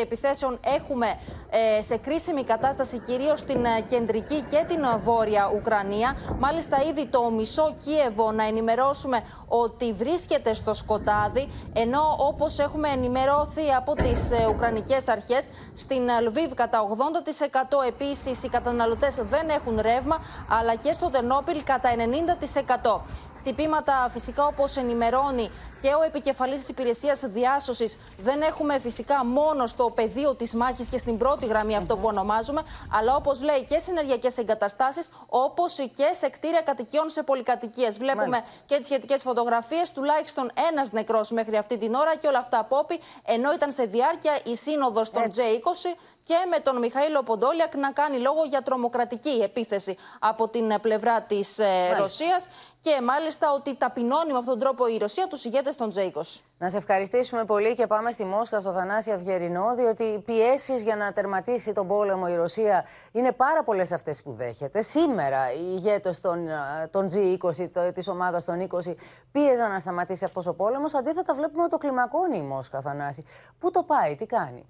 [0.00, 1.06] επιθέσεων, έχουμε
[1.50, 6.16] ε, σε κρίσιμη κατάσταση κυρίως στην κεντρική και την βόρεια Ουκρανία.
[6.38, 13.72] Μάλιστα, ήδη το μισό Κίεβο να ενημερώσουμε ότι βρίσκεται στο σκοτάδι, ενώ όπως έχουμε ενημερώθει
[13.76, 20.18] από τις Ουκρανικές αρχές, στην Λβίβ κατά 80% επίσης οι καταναλωτές δεν έχουν ρεύμα,
[20.58, 23.00] αλλά και στο Τερνόπιλ κατά 90%.
[23.40, 25.50] Χτυπήματα φυσικά όπως ενημερώνει
[25.82, 30.96] και ο επικεφαλής της υπηρεσίας διάσωσης δεν έχουμε φυσικά μόνο στο πεδίο της μάχης και
[30.96, 36.08] στην πρώτη γραμμή αυτό που ονομάζουμε αλλά όπως λέει και σε ενεργειακές εγκαταστάσεις όπως και
[36.10, 37.98] σε κτίρια κατοικιών σε πολυκατοικίες.
[37.98, 38.50] Βλέπουμε Μάλιστα.
[38.66, 43.00] και τις σχετικές φωτογραφίες, τουλάχιστον ένας νεκρός μέχρι αυτή την ώρα και όλα αυτά απόπη
[43.24, 48.18] ενώ ήταν σε διάρκεια η σύνοδος των J20 και με τον Μιχαήλο Ποντόλιακ να κάνει
[48.18, 51.64] λόγο για τρομοκρατική επίθεση από την πλευρά της ε,
[51.98, 52.48] Ρωσίας.
[52.82, 56.40] Και μάλιστα ότι ταπεινώνει με αυτόν τον τρόπο η Ρωσία τους ηγέτες των J20.
[56.58, 60.96] Να σε ευχαριστήσουμε πολύ και πάμε στη Μόσχα, στο Θανάση Αυγερινό, διότι οι πιέσεις για
[60.96, 64.82] να τερματίσει τον πόλεμο η Ρωσία είναι πάρα πολλές αυτές που δέχεται.
[64.82, 66.48] Σήμερα οι ηγέτες των,
[66.90, 68.94] των G20, της ομάδας των 20,
[69.32, 70.94] πίεζαν να σταματήσει αυτός ο πόλεμος.
[70.94, 73.24] Αντίθετα, βλέπουμε ότι το κλιμακώνει η Μόσχα, Θανάση.
[73.58, 74.68] Πού το πάει, τι κάνει;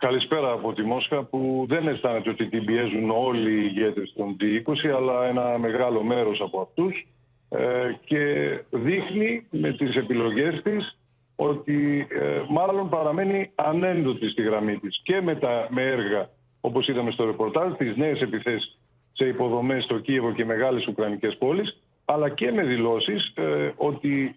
[0.00, 4.88] Καλησπέρα από τη Μόσχα που δεν αισθάνεται ότι την πιέζουν όλοι οι ηγέτες των G20
[4.96, 7.06] αλλά ένα μεγάλο μέρος από αυτούς
[7.48, 7.58] ε,
[8.04, 8.24] και
[8.70, 10.98] δείχνει με τις επιλογές της
[11.36, 16.28] ότι ε, μάλλον παραμένει ανένδοτη στη γραμμή της και με, τα, με έργα
[16.60, 18.78] όπως είδαμε στο ρεπορτάζ, τις νέες επιθέσεις
[19.12, 24.36] σε υποδομές στο Κίεβο και μεγάλες ουκρανικές πόλεις αλλά και με δηλώσεις ε, ότι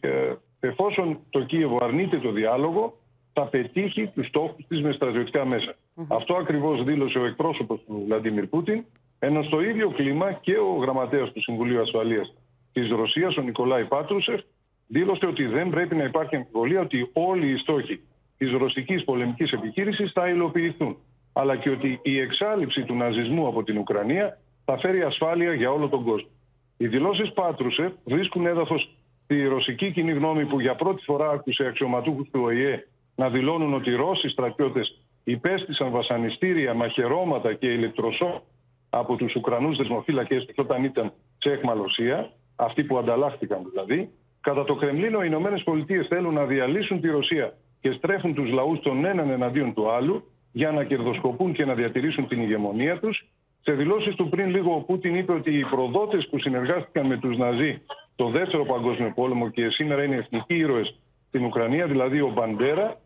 [0.59, 2.97] εφόσον το Κίεβο αρνείται το διάλογο
[3.33, 5.75] θα πετύχει τους στόχους της με στρατιωτικά μέσα.
[6.07, 8.83] Αυτό ακριβώς δήλωσε ο εκπρόσωπος του Βλαντίμιρ Πούτιν,
[9.19, 12.33] ενώ στο ίδιο κλίμα και ο γραμματέας του Συμβουλίου Ασφαλείας
[12.73, 14.41] της Ρωσίας, ο Νικολάη Πάτρουσεφ,
[14.87, 17.99] δήλωσε ότι δεν πρέπει να υπάρχει αμφιβολία ότι όλοι οι στόχοι
[18.37, 20.97] της ρωσικής πολεμικής επιχείρησης θα υλοποιηθούν.
[21.33, 25.89] Αλλά και ότι η εξάλληψη του ναζισμού από την Ουκρανία θα φέρει ασφάλεια για όλο
[25.89, 26.29] τον κόσμο.
[26.77, 32.29] Οι δηλώσεις Πάτρουσεφ βρίσκουν έδαφος στη ρωσική κοινή γνώμη που για πρώτη φορά άκουσε αξιωματούχους
[32.31, 38.43] του ΟΗΕ να δηλώνουν ότι οι Ρώσοι στρατιώτες υπέστησαν βασανιστήρια, μαχαιρώματα και ηλεκτροσό
[38.89, 44.09] από τους Ουκρανούς δεσμοφύλακες τους όταν ήταν σε εκμαλωσία, αυτοί που ανταλλάχθηκαν δηλαδή,
[44.41, 48.79] κατά το Κρεμλίνο οι Ηνωμένες Πολιτείες θέλουν να διαλύσουν τη Ρωσία και στρέφουν τους λαούς
[48.79, 53.25] τον έναν εναντίον του άλλου για να κερδοσκοπούν και να διατηρήσουν την ηγεμονία τους.
[53.61, 57.37] Σε δηλώσεις του πριν λίγο ο Πούτιν είπε ότι οι προδότες που συνεργάστηκαν με τους
[57.37, 57.81] Ναζί
[58.15, 63.01] το δεύτερο παγκόσμιο πόλεμο και σήμερα είναι εθνικοί ήρωες στην Ουκρανία, δηλαδή ο Μπαντέρα,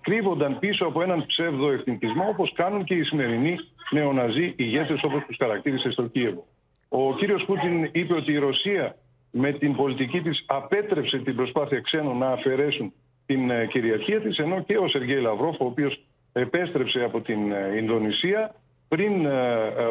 [0.00, 3.56] κρύβονταν πίσω από έναν ψεύδο εθνικισμό όπως κάνουν και οι σημερινοί
[3.90, 6.46] νεοναζί ηγέτες όπως τους χαρακτήρισε στο Κίεβο.
[6.88, 8.96] Ο κύριος Πούτιν είπε ότι η Ρωσία
[9.30, 12.92] με την πολιτική της απέτρεψε την προσπάθεια ξένων να αφαιρέσουν
[13.26, 17.76] την ε, κυριαρχία της, ενώ και ο Σεργέη Λαυρόφ, ο οποίος επέστρεψε από την ε,
[17.76, 18.54] Ινδονησία
[18.88, 19.32] πριν ε,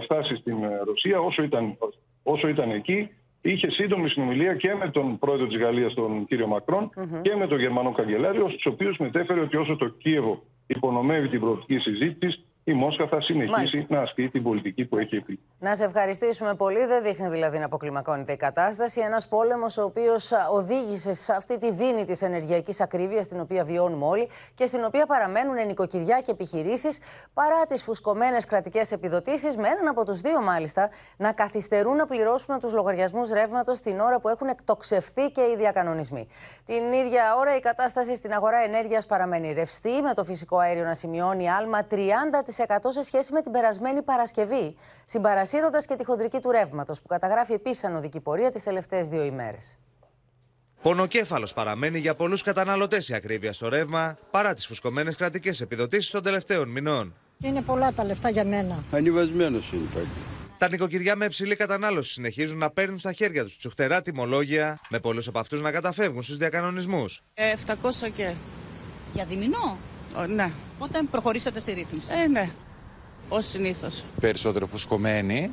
[0.03, 0.55] φτάσει στην
[0.85, 1.77] Ρωσία, όσο ήταν,
[2.23, 3.09] όσο ήταν εκεί,
[3.41, 6.89] είχε σύντομη συνομιλία και με τον πρόεδρο της Γαλλίας, τον κύριο Μακρόν,
[7.21, 11.77] και με τον Γερμανό Καγκελάριο, στους οποίους μετέφερε ότι όσο το Κίεβο υπονομεύει την προοπτική
[11.77, 13.85] συζήτησης, η Μόσχα θα συνεχίσει Μάλιστα.
[13.95, 15.39] να ασκεί την πολιτική που έχει πει.
[15.59, 16.85] Να σε ευχαριστήσουμε πολύ.
[16.85, 19.01] Δεν δείχνει δηλαδή να αποκλιμακώνεται η κατάσταση.
[19.01, 24.05] Ένας πόλεμος ο οποίος οδήγησε σε αυτή τη δίνη της ενεργειακής ακρίβειας, την οποία βιώνουμε
[24.05, 26.99] όλοι και στην οποία παραμένουν νοικοκυριά και επιχειρήσεις
[27.33, 32.59] παρά τις φουσκωμένες κρατικές επιδοτήσεις, με έναν από τους δύο μάλιστα να καθυστερούν να πληρώσουν
[32.59, 36.27] τους λογαριασμούς ρεύματος την ώρα που έχουν εκτοξευθεί και οι διακανονισμοί.
[36.65, 40.93] Την ίδια ώρα η κατάσταση στην αγορά ενέργειας παραμένει ρευστή, με το φυσικό αέριο να
[40.93, 41.95] σημειώνει άλμα 30%
[42.87, 47.83] σε σχέση με την περασμένη Παρασκευή, συμπαρασύροντας και τη χοντρική του ρεύματος, που καταγράφει επίσης
[47.83, 49.77] ανωδική πορεία τις τελευταίες δύο ημέρες.
[50.81, 56.23] Πονοκέφαλος παραμένει για πολλούς καταναλωτές η ακρίβεια στο ρεύμα παρά τις φουσκωμένες κρατικές επιδοτήσεις των
[56.23, 57.13] τελευταίων μηνών.
[57.43, 58.83] Είναι πολλά τα λεφτά για μένα.
[58.91, 60.07] Ανιβασμένο είναι πάλι.
[60.57, 65.27] Τα νοικοκυριά με υψηλή κατανάλωση συνεχίζουν να παίρνουν στα χέρια τους τσουχτερά τιμολόγια, με πολλούς
[65.27, 67.21] από αυτούς να καταφεύγουν στους διακανονισμούς.
[67.33, 68.33] Ε, 700 και.
[69.13, 69.77] Για διμηνό;
[70.27, 70.51] Ναι.
[70.79, 72.13] Όταν προχωρήσατε στη ρύθμιση.
[72.23, 72.49] Ε, ναι.
[73.29, 74.03] Ω συνήθως.
[74.19, 75.51] Περισσότερο φουσκωμένοι.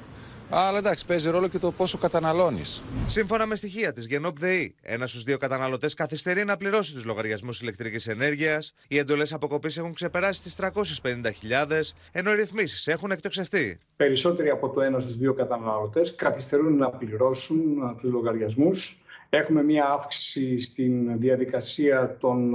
[0.50, 2.82] Αλλά εντάξει, παίζει ρόλο και το πόσο καταναλώνεις.
[3.06, 7.60] Σύμφωνα με στοιχεία της Γενόπ ΔΕΗ, ένας στους δύο καταναλωτές καθυστερεί να πληρώσει τους λογαριασμούς
[7.60, 8.74] ηλεκτρικής ενέργειας.
[8.88, 13.78] Οι εντολές αποκοπής έχουν ξεπεράσει τις 350.000, ενώ οι ρυθμίσεις έχουν εκτοξευτεί.
[13.96, 18.98] Περισσότεροι από το ένα στους δύο καταναλωτές καθυστερούν να πληρώσουν τους λογαριασμούς.
[19.30, 22.54] Έχουμε μια αύξηση στην διαδικασία των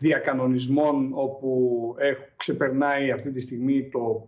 [0.00, 1.94] διακανονισμών όπου
[2.36, 4.24] ξεπερνάει αυτή τη στιγμή το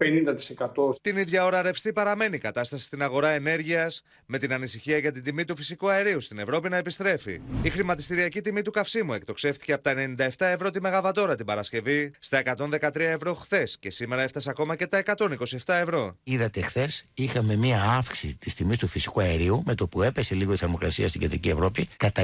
[0.88, 0.94] 50%.
[1.00, 5.22] Την ίδια ώρα ρευστή παραμένει η κατάσταση στην αγορά ενέργειας, με την ανησυχία για την
[5.22, 7.40] τιμή του φυσικού αερίου στην Ευρώπη να επιστρέφει.
[7.62, 12.42] Η χρηματιστηριακή τιμή του καυσίμου εκτοξεύτηκε από τα 97 ευρώ τη Μεγαβατόρα την Παρασκευή στα
[12.56, 15.26] 113 ευρώ χθες και σήμερα έφτασε ακόμα και τα 127
[15.66, 16.16] ευρώ.
[16.24, 20.52] Είδατε χθες είχαμε μία αύξηση της τιμής του φυσικού αερίου με το που έπεσε λίγο
[20.52, 22.22] η θερμοκρασία στην κεντρική Ευρώπη κατά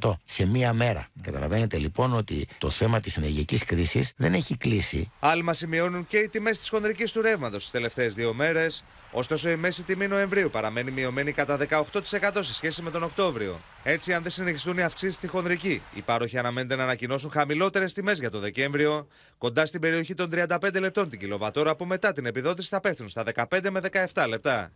[0.00, 1.08] 20% σε μία μέρα.
[1.22, 5.10] Καταλαβαίνετε λοιπόν ότι το θέμα της ενεργειακής κρίσης δεν έχει κλείσει.
[5.20, 8.84] Άλμα σημειώνουν και οι τιμές της χονδρικής του ρεύματος τις τελευταίες δύο μέρες.
[9.10, 13.60] Ωστόσο, η μέση τιμή Νοεμβρίου παραμένει μειωμένη κατά 18% σε σχέση με τον Οκτώβριο.
[13.82, 18.18] Έτσι, αν δεν συνεχιστούν οι αυξήσεις στη χονδρική, οι πάροχοι αναμένεται να ανακοινώσουν χαμηλότερες τιμές
[18.18, 19.06] για το Δεκέμβριο,
[19.38, 23.22] κοντά στην περιοχή των 35 λεπτών την κιλοβατόρα, που μετά την επιδότηση θα πέφτουν στα
[23.22, 23.80] 15 με
[24.14, 24.72] 17 λεπτά.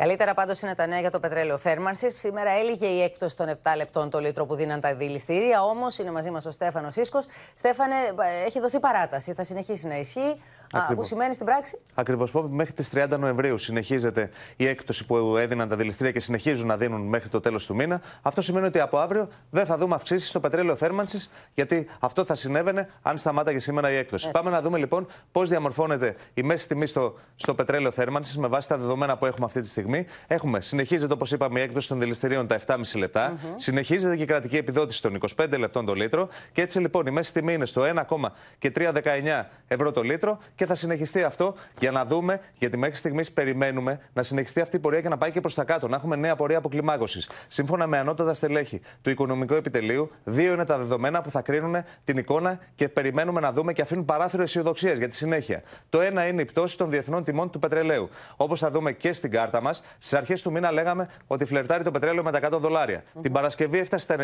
[0.00, 2.10] Καλύτερα πάντως είναι τα νέα για το πετρέλαιο θέρμανση.
[2.10, 5.62] Σήμερα έλυγε η έκπτωση των 7 λεπτών το λίτρο που δίναν τα δηληστήρια.
[5.62, 7.18] Όμως είναι μαζί μας ο Στέφανος Σίσκο.
[7.54, 9.32] Στέφανε, ε, έχει δοθεί παράταση.
[9.32, 10.40] Θα συνεχίσει να ισχύει.
[10.72, 12.32] Α, που σημαίνει στην πράξη; Ακριβώς.
[12.48, 17.00] Μέχρι τις 30 Νοεμβρίου συνεχίζεται η έκπτωση που έδιναν τα δηληστήρια και συνεχίζουν να δίνουν
[17.00, 18.00] μέχρι το τέλος του μήνα.
[18.22, 22.34] Αυτό σημαίνει ότι από αύριο δεν θα δούμε αυξήσεις στο πετρέλαιο θέρμανσης, γιατί αυτό θα
[22.34, 24.28] συνέβαινε αν σταμάταγε σήμερα η έκπτωση.
[24.28, 24.42] Έτσι.
[24.42, 28.68] Πάμε να δούμε λοιπόν πώς διαμορφώνεται η μέση τιμή στο, στο πετρέλαιο θέρμανσης με βάση
[28.68, 30.14] τα δεδομένα που έχουμε αυτή τη στιγμή στιγμή.
[30.26, 33.32] Έχουμε, συνεχίζεται όπως είπαμε η έκδοση των δηληστηρίων τα 7,5 λεπτά.
[33.32, 33.54] Mm-hmm.
[33.56, 36.28] Συνεχίζεται και η κρατική επιδότηση των 25 λεπτών το λίτρο.
[36.52, 37.82] Και έτσι λοιπόν η μέση τιμή είναι στο
[38.60, 44.00] 1,319 ευρώ το λίτρο και θα συνεχιστεί αυτό για να δούμε, γιατί μέχρι στιγμής περιμένουμε
[44.12, 45.88] να συνεχιστεί αυτή η πορεία και να πάει και προς τα κάτω.
[45.88, 47.30] Να έχουμε νέα πορεία αποκλιμάκωσης.
[47.48, 52.18] Σύμφωνα με ανώτατα στελέχη του Οικονομικού Επιτελείου, δύο είναι τα δεδομένα που θα κρίνουν την
[52.18, 55.62] εικόνα και περιμένουμε να δούμε και αφήνουν παράθυρο αισιοδοξίας για τη συνέχεια.
[55.90, 58.08] Το ένα είναι η πτώση των διεθνών τιμών του πετρελαίου.
[58.36, 61.90] Όπως θα δούμε και στην κάρτα μας, Στις αρχές του μήνα λέγαμε ότι φλερτάρει το
[61.90, 63.02] πετρέλαιο με τα 100 δολάρια.
[63.22, 64.16] Την Παρασκευή έφτασε στα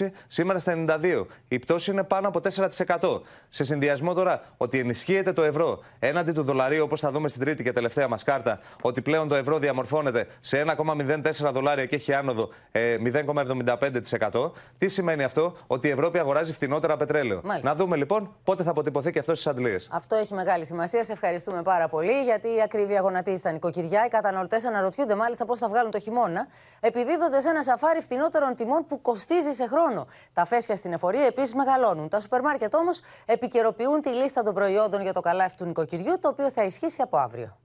[0.00, 0.72] 96, σήμερα στα
[1.02, 1.26] 92.
[1.48, 3.20] Η πτώση είναι πάνω από 4%.
[3.48, 7.62] Σε συνδυασμό τώρα ότι ενισχύεται το ευρώ έναντι του δολαρίου, όπως θα δούμε στην τρίτη
[7.62, 12.48] και τελευταία μας κάρτα, ότι πλέον το ευρώ διαμορφώνεται σε 1,04 δολάρια και έχει άνοδο
[12.72, 14.50] 0,75%.
[14.78, 17.40] Τι σημαίνει αυτό, ότι η Ευρώπη αγοράζει φθηνότερα πετρέλαιο.
[17.44, 17.70] Μάλιστα.
[17.70, 19.88] Να δούμε λοιπόν πότε θα αποτυπωθεί και αυτός στις αντλίες.
[19.92, 21.04] Αυτό έχει μεγάλη σημασία.
[21.04, 24.04] Σε ευχαριστούμε πάρα πολύ, γιατί η ακρίβεια γονατίζει στα νοικοκυριά.
[24.06, 26.46] Οι καταναλωτές αναρωτιούνται μάλιστα πώς θα βγάλουν το χειμώνα,
[26.80, 30.06] επιδίδονται σε ένα σαφάρι φθηνότερων τιμών που κοστίζει σε χρόνο.
[30.32, 32.08] Τα φέσια στην εφορία επίσης μεγαλώνουν.
[32.08, 36.28] Τα σούπερ μάρκετ όμως επικαιροποιούν τη λίστα των προϊόντων για το καλάφι του νοικοκυριού, το
[36.28, 37.58] οποίο θα ισχύσει από αύριο.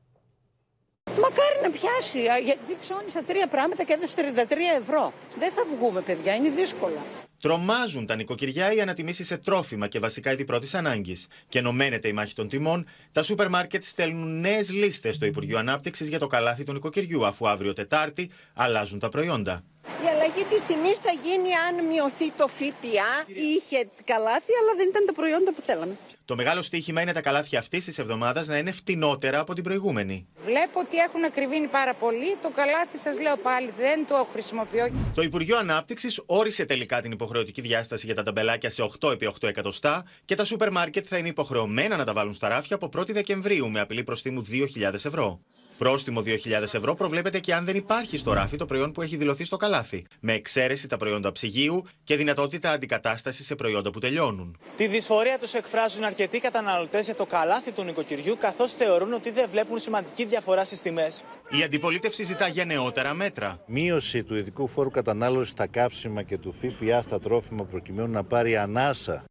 [1.05, 5.13] Μακάρι να πιάσει, γιατί ψώνισα τρία πράγματα και έδωσε 33 ευρώ.
[5.37, 7.01] Δεν θα βγούμε, παιδιά, είναι δύσκολα.
[7.43, 11.27] Τρομάζουν τα νοικοκυριά οι ανατιμήσεις σε τρόφιμα και βασικά είδη πρώτη ανάγκης.
[11.49, 16.07] Και ενωμένεται η μάχη των τιμών, τα σούπερ μάρκετ στέλνουν νέες λίστες στο Υπουργείο Ανάπτυξης
[16.07, 19.63] για το καλάθι του νοικοκυριού, αφού αύριο Τετάρτη αλλάζουν τα προϊόντα.
[20.03, 23.11] Η αλλαγή της τιμής θα γίνει αν μειωθεί το ΦΠΑ.
[23.27, 25.97] Είχε καλάθι, αλλά δεν ήταν τα προϊόντα που θέλαμε.
[26.25, 30.27] Το μεγάλο στοίχημα είναι τα καλάθια αυτής της εβδομάδας να είναι φτηνότερα από την προηγούμενη.
[30.43, 32.37] Βλέπω ότι έχουν ακριβήνει πάρα πολύ.
[32.41, 34.87] Το καλάθι σας λέω πάλι δεν το χρησιμοποιώ.
[35.13, 39.47] Το Υπουργείο Ανάπτυξης όρισε τελικά την υποχρεωτική διάσταση για τα ταμπελάκια σε 8 επί 8
[39.47, 43.09] εκατοστά και τα σούπερ μάρκετ θα είναι υποχρεωμένα να τα βάλουν στα ράφια από 1η
[43.09, 45.39] Δεκεμβρίου με απειλή προστίμου 2.000 ευρώ.
[45.77, 49.43] Πρόστιμο 2.000 ευρώ προβλέπεται και αν δεν υπάρχει στο ράφι το προϊόν που έχει δηλωθεί
[49.43, 54.57] στο καλάθι, με εξαίρεση τα προϊόντα ψυγείου και δυνατότητα αντικατάστασης σε προϊόντα που τελειώνουν.
[54.77, 59.49] Τη δυσφορία τους εκφράζουν αρκετοί καταναλωτές για το καλάθι του νοικοκυριού, καθώς θεωρούν ότι δεν
[59.49, 61.23] βλέπουν σημαντική διαφορά στις τιμές.
[61.49, 63.63] Η αντιπολίτευση ζητά γενναιότερα μέτρα.
[63.65, 68.57] Μείωση του ειδικού φόρου κατανάλωσης στα καύσιμα και του ΦΠΑ στα τρόφιμα προκειμένου να πάρει
[68.57, 69.23] ανάσα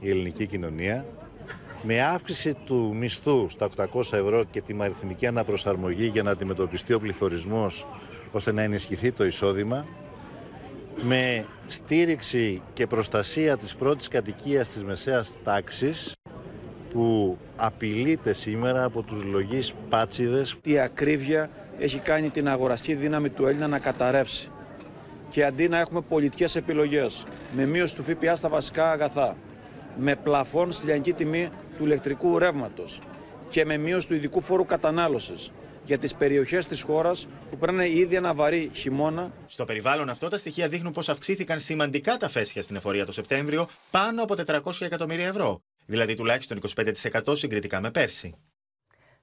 [0.00, 1.06] η ελληνική κοινωνία
[1.82, 7.00] με αύξηση του μισθού στα 800 ευρώ και τη αριθμική αναπροσαρμογή για να αντιμετωπιστεί ο
[7.00, 7.86] πληθωρισμός
[8.32, 9.86] ώστε να ενισχυθεί το εισόδημα,
[11.02, 16.12] με στήριξη και προστασία της πρώτης κατοικίας της μεσαίας τάξης
[16.90, 20.56] που απειλείται σήμερα από τους λογείς πάτσιδες.
[20.62, 24.50] Η ακρίβεια έχει κάνει την αγοραστική δύναμη του Έλληνα να καταρρεύσει
[25.28, 29.36] και αντί να έχουμε πολιτικές επιλογές με μείωση του ΦΠΑ στα βασικά αγαθά,
[29.98, 31.48] με πλαφόν στη λιανική τιμή
[31.80, 32.98] του ηλεκτρικού ρεύματος
[33.48, 35.50] και με μείωση του ειδικού φόρου κατανάλωσης
[35.84, 39.32] για τις περιοχές της χώρας που παίρνουν ήδη ένα βαρύ χειμώνα.
[39.46, 43.68] Στο περιβάλλον αυτό, τα στοιχεία δείχνουν πως αυξήθηκαν σημαντικά τα φέσια στην εφορία το Σεπτέμβριο
[43.90, 46.60] πάνω από 400 εκατομμύρια ευρώ, δηλαδή τουλάχιστον
[47.24, 48.34] 25% συγκριτικά με πέρσι.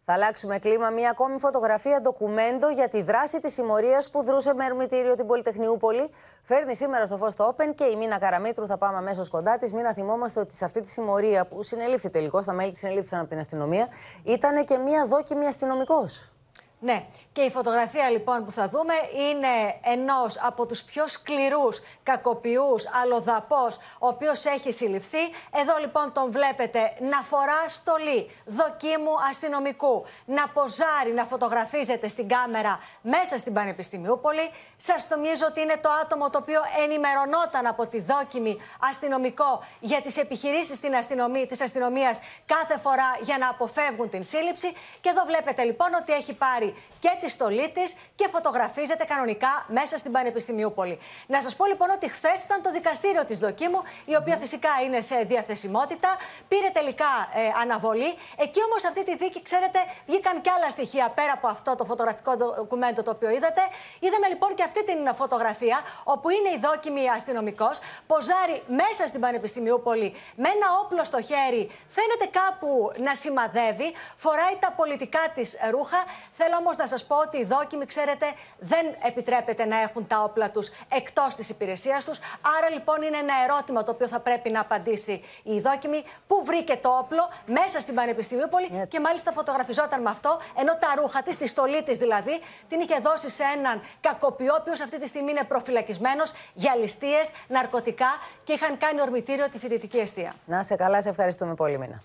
[0.10, 0.90] Θα αλλάξουμε κλίμα.
[0.90, 6.10] Μία ακόμη φωτογραφία ντοκουμέντο για τη δράση της συμμορίας που δρούσε με ερμητήριο την Πολυτεχνιούπολη.
[6.44, 9.74] Φέρνει σήμερα στο φως το Open και η Μίνα Καραμίτρου θα πάμε αμέσως κοντά της.
[9.74, 13.30] Μίνα, θυμόμαστε ότι σε αυτή τη συμμορία που συνελήφθη τελικώς, τα μέλη της συνελήφθησαν από
[13.30, 13.88] την αστυνομία,
[14.24, 16.37] ήταν και μία δόκιμη αστυνομικός.
[16.80, 22.86] Ναι, και η φωτογραφία λοιπόν που θα δούμε είναι ενός από τους πιο σκληρούς κακοποιούς,
[23.02, 25.18] αλλοδαπός, ο οποίος έχει συλληφθεί.
[25.54, 32.80] Εδώ λοιπόν τον βλέπετε να φορά στολή δοκίμου αστυνομικού, να ποζάρει, να φωτογραφίζεται στην κάμερα
[33.02, 34.52] μέσα στην Πανεπιστημιούπολη.
[34.78, 38.58] Σας θυμίζω ότι είναι το άτομο το οποίο ενημερωνόταν από τη δόκιμη
[38.90, 44.74] αστυνομικό για τις επιχειρήσεις της αστυνομία, της αστυνομίας κάθε φορά για να αποφεύγουν την σύλληψη.
[45.02, 46.67] Και εδώ βλέπετε λοιπόν ότι έχει πάρει
[47.00, 51.00] και τη στολή της και φωτογραφίζεται κανονικά μέσα στην Πανεπιστημιούπολη.
[51.28, 55.02] Να σας πω λοιπόν ότι χθες ήταν το δικαστήριο της Δοκίμου, η οποία φυσικά είναι
[55.02, 56.10] σε διαθεσιμότητα.
[56.48, 58.14] Πήρε τελικά ε, αναβολή.
[58.38, 62.36] Εκεί όμως αυτή τη δίκη, ξέρετε, βγήκαν και άλλα στοιχεία πέρα από αυτό το φωτογραφικό
[62.36, 63.62] ντοκουμέντο το οποίο είδατε.
[64.00, 70.14] Είδαμε λοιπόν και αυτή την φωτογραφία, όπου είναι η δόκιμη αστυνομικός, ποζάρει μέσα στην Πανεπιστημιούπολη
[70.36, 76.04] με ένα όπλο στο χέρι, φαίνεται κάπου να σημαδεύει, φοράει τα πολιτικά της ρούχα.
[76.32, 78.26] Θέλω όμως να σας πω ότι οι δόκιμοι, ξέρετε,
[78.60, 82.20] δεν επιτρέπεται να έχουν τα όπλα τους εκτός της υπηρεσίας τους.
[82.58, 86.04] Άρα λοιπόν είναι ένα ερώτημα το οποίο θα πρέπει να απαντήσει η δόκιμη.
[86.28, 91.22] Πού βρήκε το όπλο; Μέσα στην Πανεπιστημίουπολη και μάλιστα φωτογραφιζόταν με αυτό, ενώ τα ρούχα
[91.22, 92.40] της, τη στολή της δηλαδή,
[92.70, 97.32] την είχε δώσει σε έναν κακοποιό, ο οποίος αυτή τη στιγμή είναι προφυλακισμένος για ληστείες,
[97.48, 98.10] ναρκωτικά
[98.44, 100.34] και είχαν κάνει ορμητήριο τη φοιτητική αιστεία.
[100.46, 102.02] Να σε καλά, σε ευχαριστούμε πολύ, Μίνα.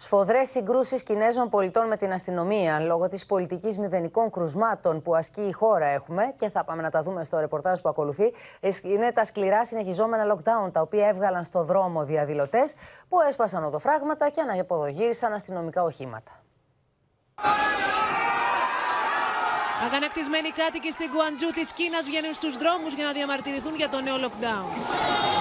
[0.00, 5.52] Σφοδρές συγκρούσεις Κινέζων πολιτών με την αστυνομία λόγω της πολιτικής μηδενικών κρουσμάτων που ασκεί η
[5.52, 8.32] χώρα έχουμε και θα πάμε να τα δούμε στο ρεπορτάζ που ακολουθεί.
[8.82, 12.74] Είναι τα σκληρά συνεχιζόμενα lockdown τα οποία έβγαλαν στο δρόμο διαδηλωτές
[13.08, 16.32] που έσπασαν οδοφράγματα και αναποδογύρισαν αστυνομικά οχήματα.
[19.86, 24.16] Αγανακτισμένοι κάτοικοι στην Κουαντζού της Κίνας βγαίνουν στους δρόμους για να διαμαρτυρηθούν για το νέο
[24.24, 25.37] lockdown.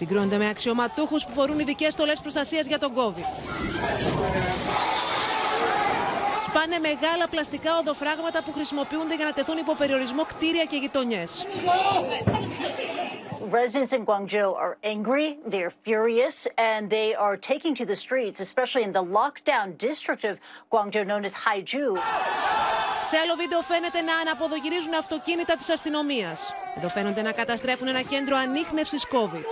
[0.00, 3.24] Συγκρίνονται με αξιωματούχους που φορούν ειδικές στολές προστασίας για τον COVID.
[6.48, 11.46] Σπάνε μεγάλα πλαστικά οδοφράγματα που χρησιμοποιούνται για να τεθούν υπό περιορισμό κτίρια και γειτονιές.
[13.40, 18.38] Residents in Guangzhou are angry, they are furious, and they are taking to the streets,
[18.38, 20.38] especially in the lockdown district of
[20.70, 21.96] Guangzhou known as Haiju.
[23.08, 26.52] Σε άλλο βίντεο φαίνεται να αναποδογυρίζουν αυτοκίνητα της αστυνομίας.
[26.76, 29.44] Εδώ φαίνονται να καταστρέφουν ένα κέντρο ανείχνευσης COVID.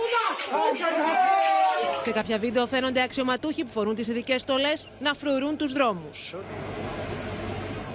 [2.01, 6.35] Σε κάποια βίντεο φαίνονται αξιωματούχοι που φορούν τις ειδικές στολές να φρουρούν τους δρόμους.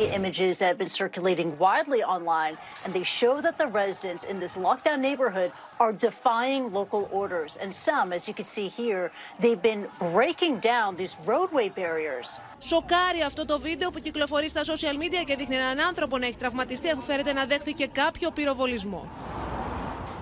[0.03, 4.57] The images have been circulating widely online, and they show that the residents in this
[4.57, 7.57] lockdown neighborhood are defying local orders.
[7.63, 9.87] And some, as you can see here, they've been
[10.17, 12.41] breaking down these roadway barriers.
[12.59, 16.37] Σοκάρει αυτό το βίντεο που κυκλοφορεί στα social media και δείχνει έναν άνθρωπο να έχει
[16.37, 19.09] τραυματιστεί αφού φέρεται να δέχθηκε κάποιο πυροβολισμό.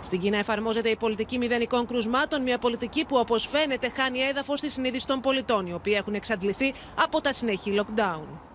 [0.02, 4.70] Στην Κίνα εφαρμόζεται η πολιτική μηδενικών κρουσμάτων, μια πολιτική που όπως φαίνεται χάνει έδαφος στη
[4.70, 8.51] συνείδηση των πολιτών, οι οποίοι έχουν εξαντληθεί από τα συνεχή lockdown.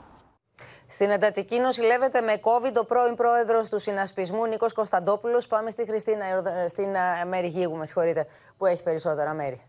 [0.89, 5.47] Στην εντατική νοσηλεύεται με COVID ο πρώην πρόεδρος του συνασπισμού Νίκος Κωνσταντόπουλος.
[5.47, 6.25] Πάμε στη Χριστίνα,
[6.67, 6.95] στην
[7.27, 8.27] Μέρη Γίγου, με συγχωρείτε,
[8.57, 9.61] που έχει περισσότερα μέρη.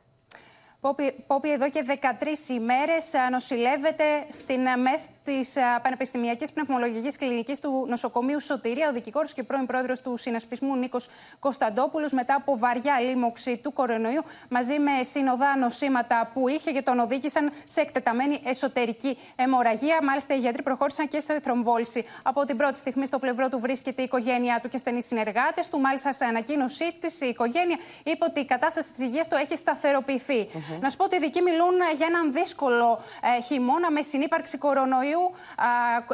[0.80, 8.88] Πόπη, εδώ και 13 ημέρες νοσηλεύεται στην ΜΕΘ της Πανεπιστημιακής Πνευμολογικής Κλινικής του Νοσοκομείου Σωτηρία,
[8.88, 11.08] ο δικηγόρος και πρώην πρόεδρος του Συνασπισμού Νίκος
[11.38, 16.98] Κωνσταντόπουλος, μετά από βαριά λίμωξη του κορονοϊού, μαζί με συνοδά νοσήματα που είχε και τον
[16.98, 19.98] οδήγησαν σε εκτεταμένη εσωτερική αιμορραγία.
[20.02, 22.04] Μάλιστα, οι γιατροί προχώρησαν και σε θρομβόληση.
[22.22, 25.80] Από την πρώτη στιγμή στο πλευρό του βρίσκεται η οικογένειά του και στενοί συνεργάτες του.
[25.80, 30.48] Μάλιστα, σε ανακοίνωσή της, η οικογένεια είπε ότι η κατάσταση της υγείας του έχει σταθεροποιηθεί.
[30.80, 33.00] Να σου πω ότι οι ειδικοί μιλούν για έναν δύσκολο
[33.38, 35.30] ε, χειμώνα με συνύπαρξη κορονοϊού,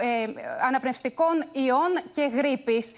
[0.00, 0.32] ε,
[0.66, 2.92] αναπνευστικών ιών και γρήπης.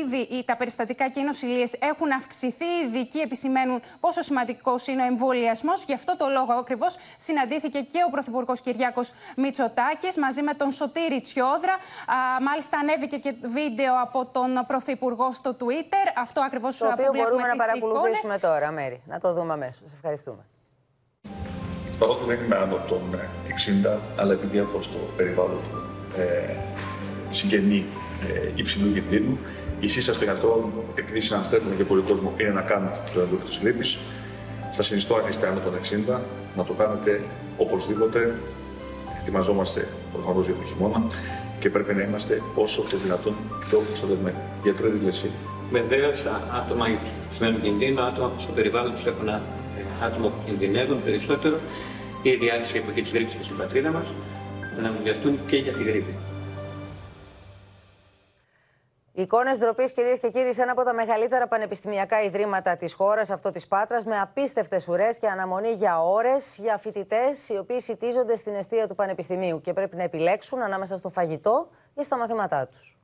[0.00, 2.64] Ήδη τα περιστατικά και οι νοσηλίες έχουν αυξηθεί.
[2.64, 5.84] Οι ειδικοί επισημαίνουν πόσο σημαντικός είναι ο εμβολιασμός.
[5.84, 11.20] Γι' αυτό το λόγο ακριβώς συναντήθηκε και ο Πρωθυπουργός Κυριάκος Μητσοτάκης μαζί με τον Σωτήρη
[11.20, 11.76] Τσιόδρα.
[12.40, 16.12] Μάλιστα, ανέβηκε και βίντεο από τον Πρωθυπουργό στο Twitter.
[16.16, 19.02] Αυτό ακριβώς που μπορούμε να παρακολουθήσουμε τώρα, Μέρη.
[19.06, 19.92] Να το δούμε αμέσως.
[19.94, 20.44] Ευχαριστούμε.
[21.98, 23.00] Παρότι δεν είμαι άνω των
[23.84, 25.60] 60, αλλά επειδή έχω στο περιβάλλον
[26.18, 26.54] ε,
[27.28, 27.84] συγγενή
[28.34, 29.38] ε, υψηλού κινδύνου,
[29.80, 33.60] η σύσταση των γιατρών, επειδή συναστρέφουμε και πολύ κόσμο, είναι να κάνετε το εντούχο της
[33.62, 33.98] λύπης.
[34.70, 35.74] Σας συνιστώ, αν είστε άνω των
[36.14, 36.18] 60,
[36.56, 37.20] να το κάνετε
[37.56, 38.34] οπωσδήποτε.
[39.20, 41.02] Ετοιμαζόμαστε προφανώς για το χειμώνα
[41.58, 43.34] και πρέπει να είμαστε όσο το δυνατόν
[43.68, 44.36] πιο προστατευμένοι.
[44.62, 45.30] Γιατρό, εσύ.
[45.70, 46.10] Βεβαίω,
[46.60, 46.86] άτομα
[47.26, 49.28] υψηλού κινδύνου, άτομα που στο περιβάλλον τους έχουν
[50.02, 51.58] άτομα που κινδυνεύουν περισσότερο,
[52.22, 54.06] ήδη άρχισε η εποχή της γρήπη στην πατρίδα μας,
[54.80, 56.14] να εμβολιαστούν και για τη γρήπη.
[59.16, 63.50] Εικόνες ντροπής, κυρίες και κύριοι, σε ένα από τα μεγαλύτερα πανεπιστημιακά ιδρύματα της χώρας, αυτό
[63.50, 68.54] της Πάτρας, με απίστευτες ουρές και αναμονή για ώρες για φοιτητές οι οποίοι σητίζονται στην
[68.54, 72.96] αιστεία του Πανεπιστημίου και πρέπει να επιλέξουν ανάμεσα στο φαγητό ή στα μαθήματά τους.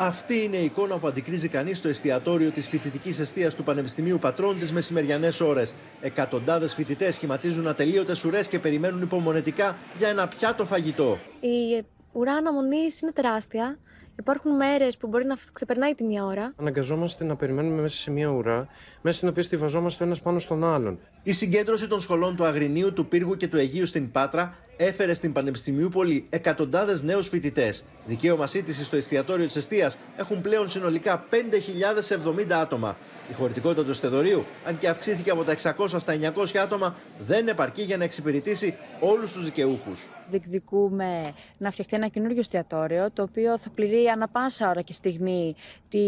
[0.00, 4.58] Αυτή είναι η εικόνα που αντικρίζει κανείς στο εστιατόριο της φοιτητικής αιστείας του Πανεπιστημίου Πατρών
[4.58, 5.74] τι μεσημεριανές ώρες.
[6.00, 11.18] Εκατοντάδες φοιτητές σχηματίζουν ατελείωτες ουρές και περιμένουν υπομονετικά για ένα πιάτο φαγητό.
[11.40, 13.78] Η ουρά αναμονή είναι τεράστια.
[14.18, 16.52] Υπάρχουν μέρες που μπορεί να ξεπερνάει τη μία ώρα.
[16.56, 18.68] Αναγκαζόμαστε να περιμένουμε μέσα σε μία ουρά,
[19.00, 20.98] μέσα στην οποία στηβαζόμαστε ένας πάνω στον άλλον.
[21.22, 25.32] Η συγκέντρωση των σχολών του Αγρινίου, του Πύργου και του Αιγείου στην Πάτρα έφερε στην
[25.32, 27.84] Πανεπιστημίου Πόλη εκατοντάδες νέους φοιτητές.
[28.06, 32.96] Δικαίωμα σύντησης στο εστιατόριο της Εστίας έχουν πλέον συνολικά 5.070 άτομα.
[33.30, 36.94] Η χωρητικότητα του στεδορίου, αν και αυξήθηκε από τα 600 στα 900 άτομα,
[37.26, 40.06] δεν επαρκεί για να εξυπηρετήσει όλους τους δικαιούχους.
[40.30, 45.54] Διεκδικούμε να φτιαχτεί ένα καινούριο εστιατόριο, το οποίο θα πληρεί ανα πάσα ώρα και στιγμή
[45.88, 45.98] τη,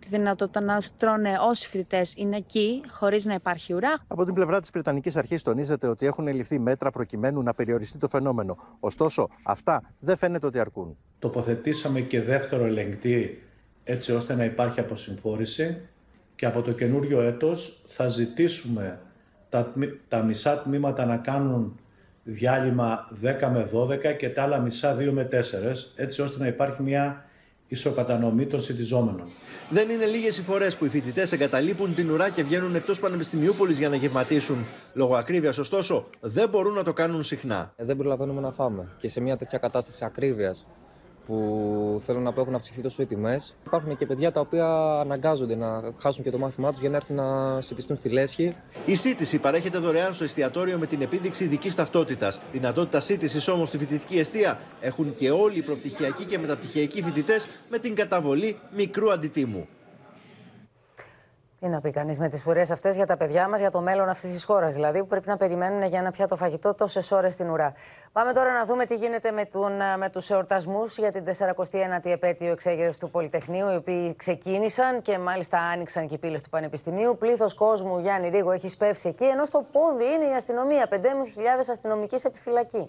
[0.00, 3.94] τη δυνατότητα να τρώνε όσοι φοιτητές είναι εκεί, χωρίς να υπάρχει ουρά.
[4.06, 8.08] Από την πλευρά της Βρετανικής Αρχής τονίζεται ότι έχουν ληφθεί μέτρα προκειμένου να περιοριστεί το
[8.08, 8.56] φαινόμενο.
[8.80, 10.96] Ωστόσο, αυτά δεν φαίνεται ότι αρκούν.
[11.18, 13.42] Τοποθετήσαμε και δεύτερο ελεγκτή
[13.84, 15.88] έτσι ώστε να υπάρχει αποσυμφόρηση
[16.42, 18.98] και από το καινούριο έτος θα ζητήσουμε
[19.48, 19.72] τα,
[20.08, 21.80] τα μισά τμήματα να κάνουν
[22.24, 25.36] διάλειμμα 10 με 12 και τα άλλα μισά 2 με 4,
[25.96, 27.24] έτσι ώστε να υπάρχει μια
[27.68, 29.28] ισοκατανομή των συντιζόμενων.
[29.70, 33.78] Δεν είναι λίγες οι φορές που οι φοιτητές εγκαταλείπουν την ουρά και βγαίνουν εκτός Πανεπιστημιούπολης
[33.78, 34.56] για να γευματίσουν.
[34.94, 37.72] Λόγω ακρίβειας, ωστόσο, δεν μπορούν να το κάνουν συχνά.
[37.76, 38.88] Ε, δεν προλαβαίνουμε να φάμε.
[38.98, 40.66] Και σε μια τέτοια κατάσταση ακρίβειας
[41.26, 43.54] που θέλουν να έχουν αυξηθεί τόσο οι τιμές.
[43.66, 44.66] Υπάρχουν και παιδιά τα οποία
[45.00, 48.52] αναγκάζονται να χάσουν και το μάθημά τους για να έρθουν να συντηστούν στη λέσχη.
[48.84, 52.40] Η σύντηση παρέχεται δωρεάν στο εστιατόριο με την επίδειξη ειδικής ταυτότητας.
[52.52, 57.78] Δυνατότητα σύντησης όμως στη φοιτητική αιστεία έχουν και όλοι οι προπτυχιακοί και μεταπτυχιακοί φοιτητές με
[57.78, 59.68] την καταβολή μικρού αντιτίμου.
[61.62, 64.08] Τι να πει κανείς με τις φουρέ αυτές για τα παιδιά μας, για το μέλλον
[64.08, 67.50] αυτής της χώρας δηλαδή, που πρέπει να περιμένουν για ένα πιάτο φαγητό τόσες ώρες στην
[67.50, 67.74] ουρά.
[68.12, 72.52] Πάμε τώρα να δούμε τι γίνεται με, τον, με τους εορτασμούς για την 49η επέτειο
[72.52, 77.16] εξέγερσης του Πολυτεχνείου, οι οποίοι ξεκίνησαν και μάλιστα άνοιξαν και οι πύλες του Πανεπιστημίου.
[77.18, 80.88] Πλήθος κόσμου, Γιάννη Ρίγο, έχει σπεύσει εκεί, ενώ στο πόδι είναι η αστυνομία.
[80.90, 80.98] 5.500
[81.70, 82.88] αστυνομικοί σε επιφυλακή.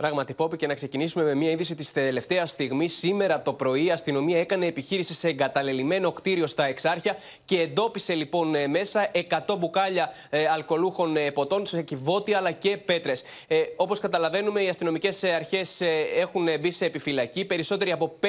[0.00, 2.96] Πράγματι, Πόπη, και να ξεκινήσουμε με μια είδηση της τελευταίας στιγμής.
[2.96, 8.54] Σήμερα το πρωί η αστυνομία έκανε επιχείρηση σε εγκαταλελειμμένο κτίριο στα Εξάρχεια και εντόπισε λοιπόν
[8.54, 9.10] ε, μέσα
[9.48, 13.22] 100 μπουκάλια ε, αλκοολούχων ε, ποτών σε κυβότια αλλά και πέτρες.
[13.46, 15.86] Ε, Όπως καταλαβαίνουμε, οι αστυνομικές αρχές ε,
[16.16, 17.44] έχουν μπει σε επιφυλακή.
[17.44, 18.28] Περισσότεροι από 5.000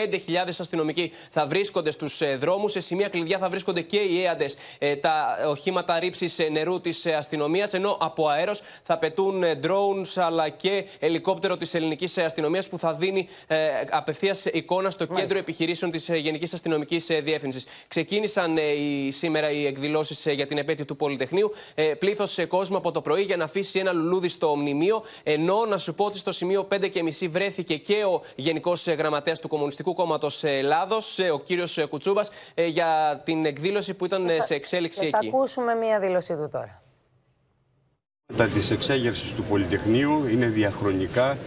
[0.60, 2.72] αστυνομικοί θα βρίσκονται στους ε, δρόμους.
[2.72, 7.74] Σε σημεία κλειδιά θα βρίσκονται και οι έαντες, ε, τα οχήματα ρήψης νερού της αστυνομίας.
[7.74, 13.28] Ενώ από αέρος θα πετούν drones αλλά και ελικόπτερο της ελληνικής αστυνομίας που θα δίνει
[13.48, 13.58] ε,
[13.90, 17.68] απευθείας εικόνα στο κέντρο επιχειρήσεων της Γενικής Αστυνομικής Διεύθυνσης.
[17.88, 21.52] Ξεκίνησαν ε, οι, σήμερα οι εκδηλώσεις για την επέτειο του Πολυτεχνείου.
[21.76, 25.04] Ε, Πλήθος κόσμο από το πρωί για να αφήσει ένα λουλούδι στο μνημείο.
[25.24, 29.94] Ενώ να σου πω ότι στο σημείο 5.30 βρέθηκε και ο Γενικός Γραμματέας του Κομμουνιστικού
[29.94, 35.28] Κόμματος Ελλάδος, ο κύριος Κουτσούμπας, για την εκδήλωση που ήταν σε εξέλιξη Θα εκεί.
[35.28, 36.81] ακούσουμε μία δήλωσή του τώρα.
[38.38, 41.38] Τα της εξέγερσης του Πολυτεχνείου είναι διαχρονικά,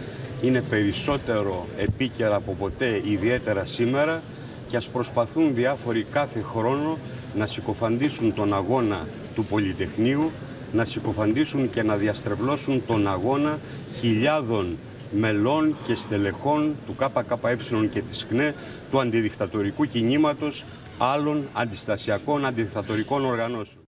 [0.41, 4.21] είναι περισσότερο επίκαιρα από ποτέ, ιδιαίτερα σήμερα
[4.67, 6.97] και ας προσπαθούν διάφοροι κάθε χρόνο
[7.35, 10.31] να συκοφαντήσουν τον αγώνα του Πολυτεχνείου,
[10.73, 13.59] να συκοφαντήσουν και να διαστρεβλώσουν τον αγώνα
[13.99, 14.77] χιλιάδων
[15.11, 17.57] μελών και στελεχών του ΚΚΕ
[17.91, 18.53] και της ΚΝΕ,
[18.91, 20.65] του αντιδικτατορικού κινήματος,
[20.97, 23.84] άλλων αντιστασιακών αντιδικτατορικών οργανώσεων.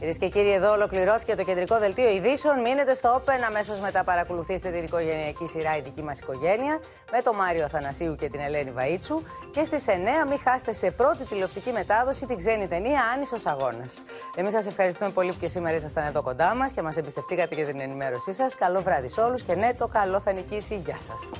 [0.00, 2.60] Κυρίες και κύριοι, εδώ ολοκληρώθηκε το κεντρικό δελτίο ειδήσεων.
[2.60, 3.40] Μείνετε στο Open.
[3.46, 6.80] Αμέσως μετά παρακολουθήστε την οικογενειακή σειρά Η δική μας οικογένεια
[7.12, 9.22] με τον Μάριο Αθανασίου και την Ελένη Βαΐτσου.
[9.50, 9.90] Και στις 9
[10.28, 14.04] μην χάσετε σε πρώτη τηλεοπτική μετάδοση την ξένη ταινία Άνισος Αγώνας.
[14.36, 17.64] Εμείς σας ευχαριστούμε πολύ που και σήμερα ήσασταν εδώ κοντά μας και μας εμπιστευτήκατε για
[17.64, 18.54] την ενημέρωσή σας.
[18.54, 20.74] Καλό βράδυ σε όλους και ναι, το καλό θα νικήσει.
[20.74, 21.30] Γεια σας.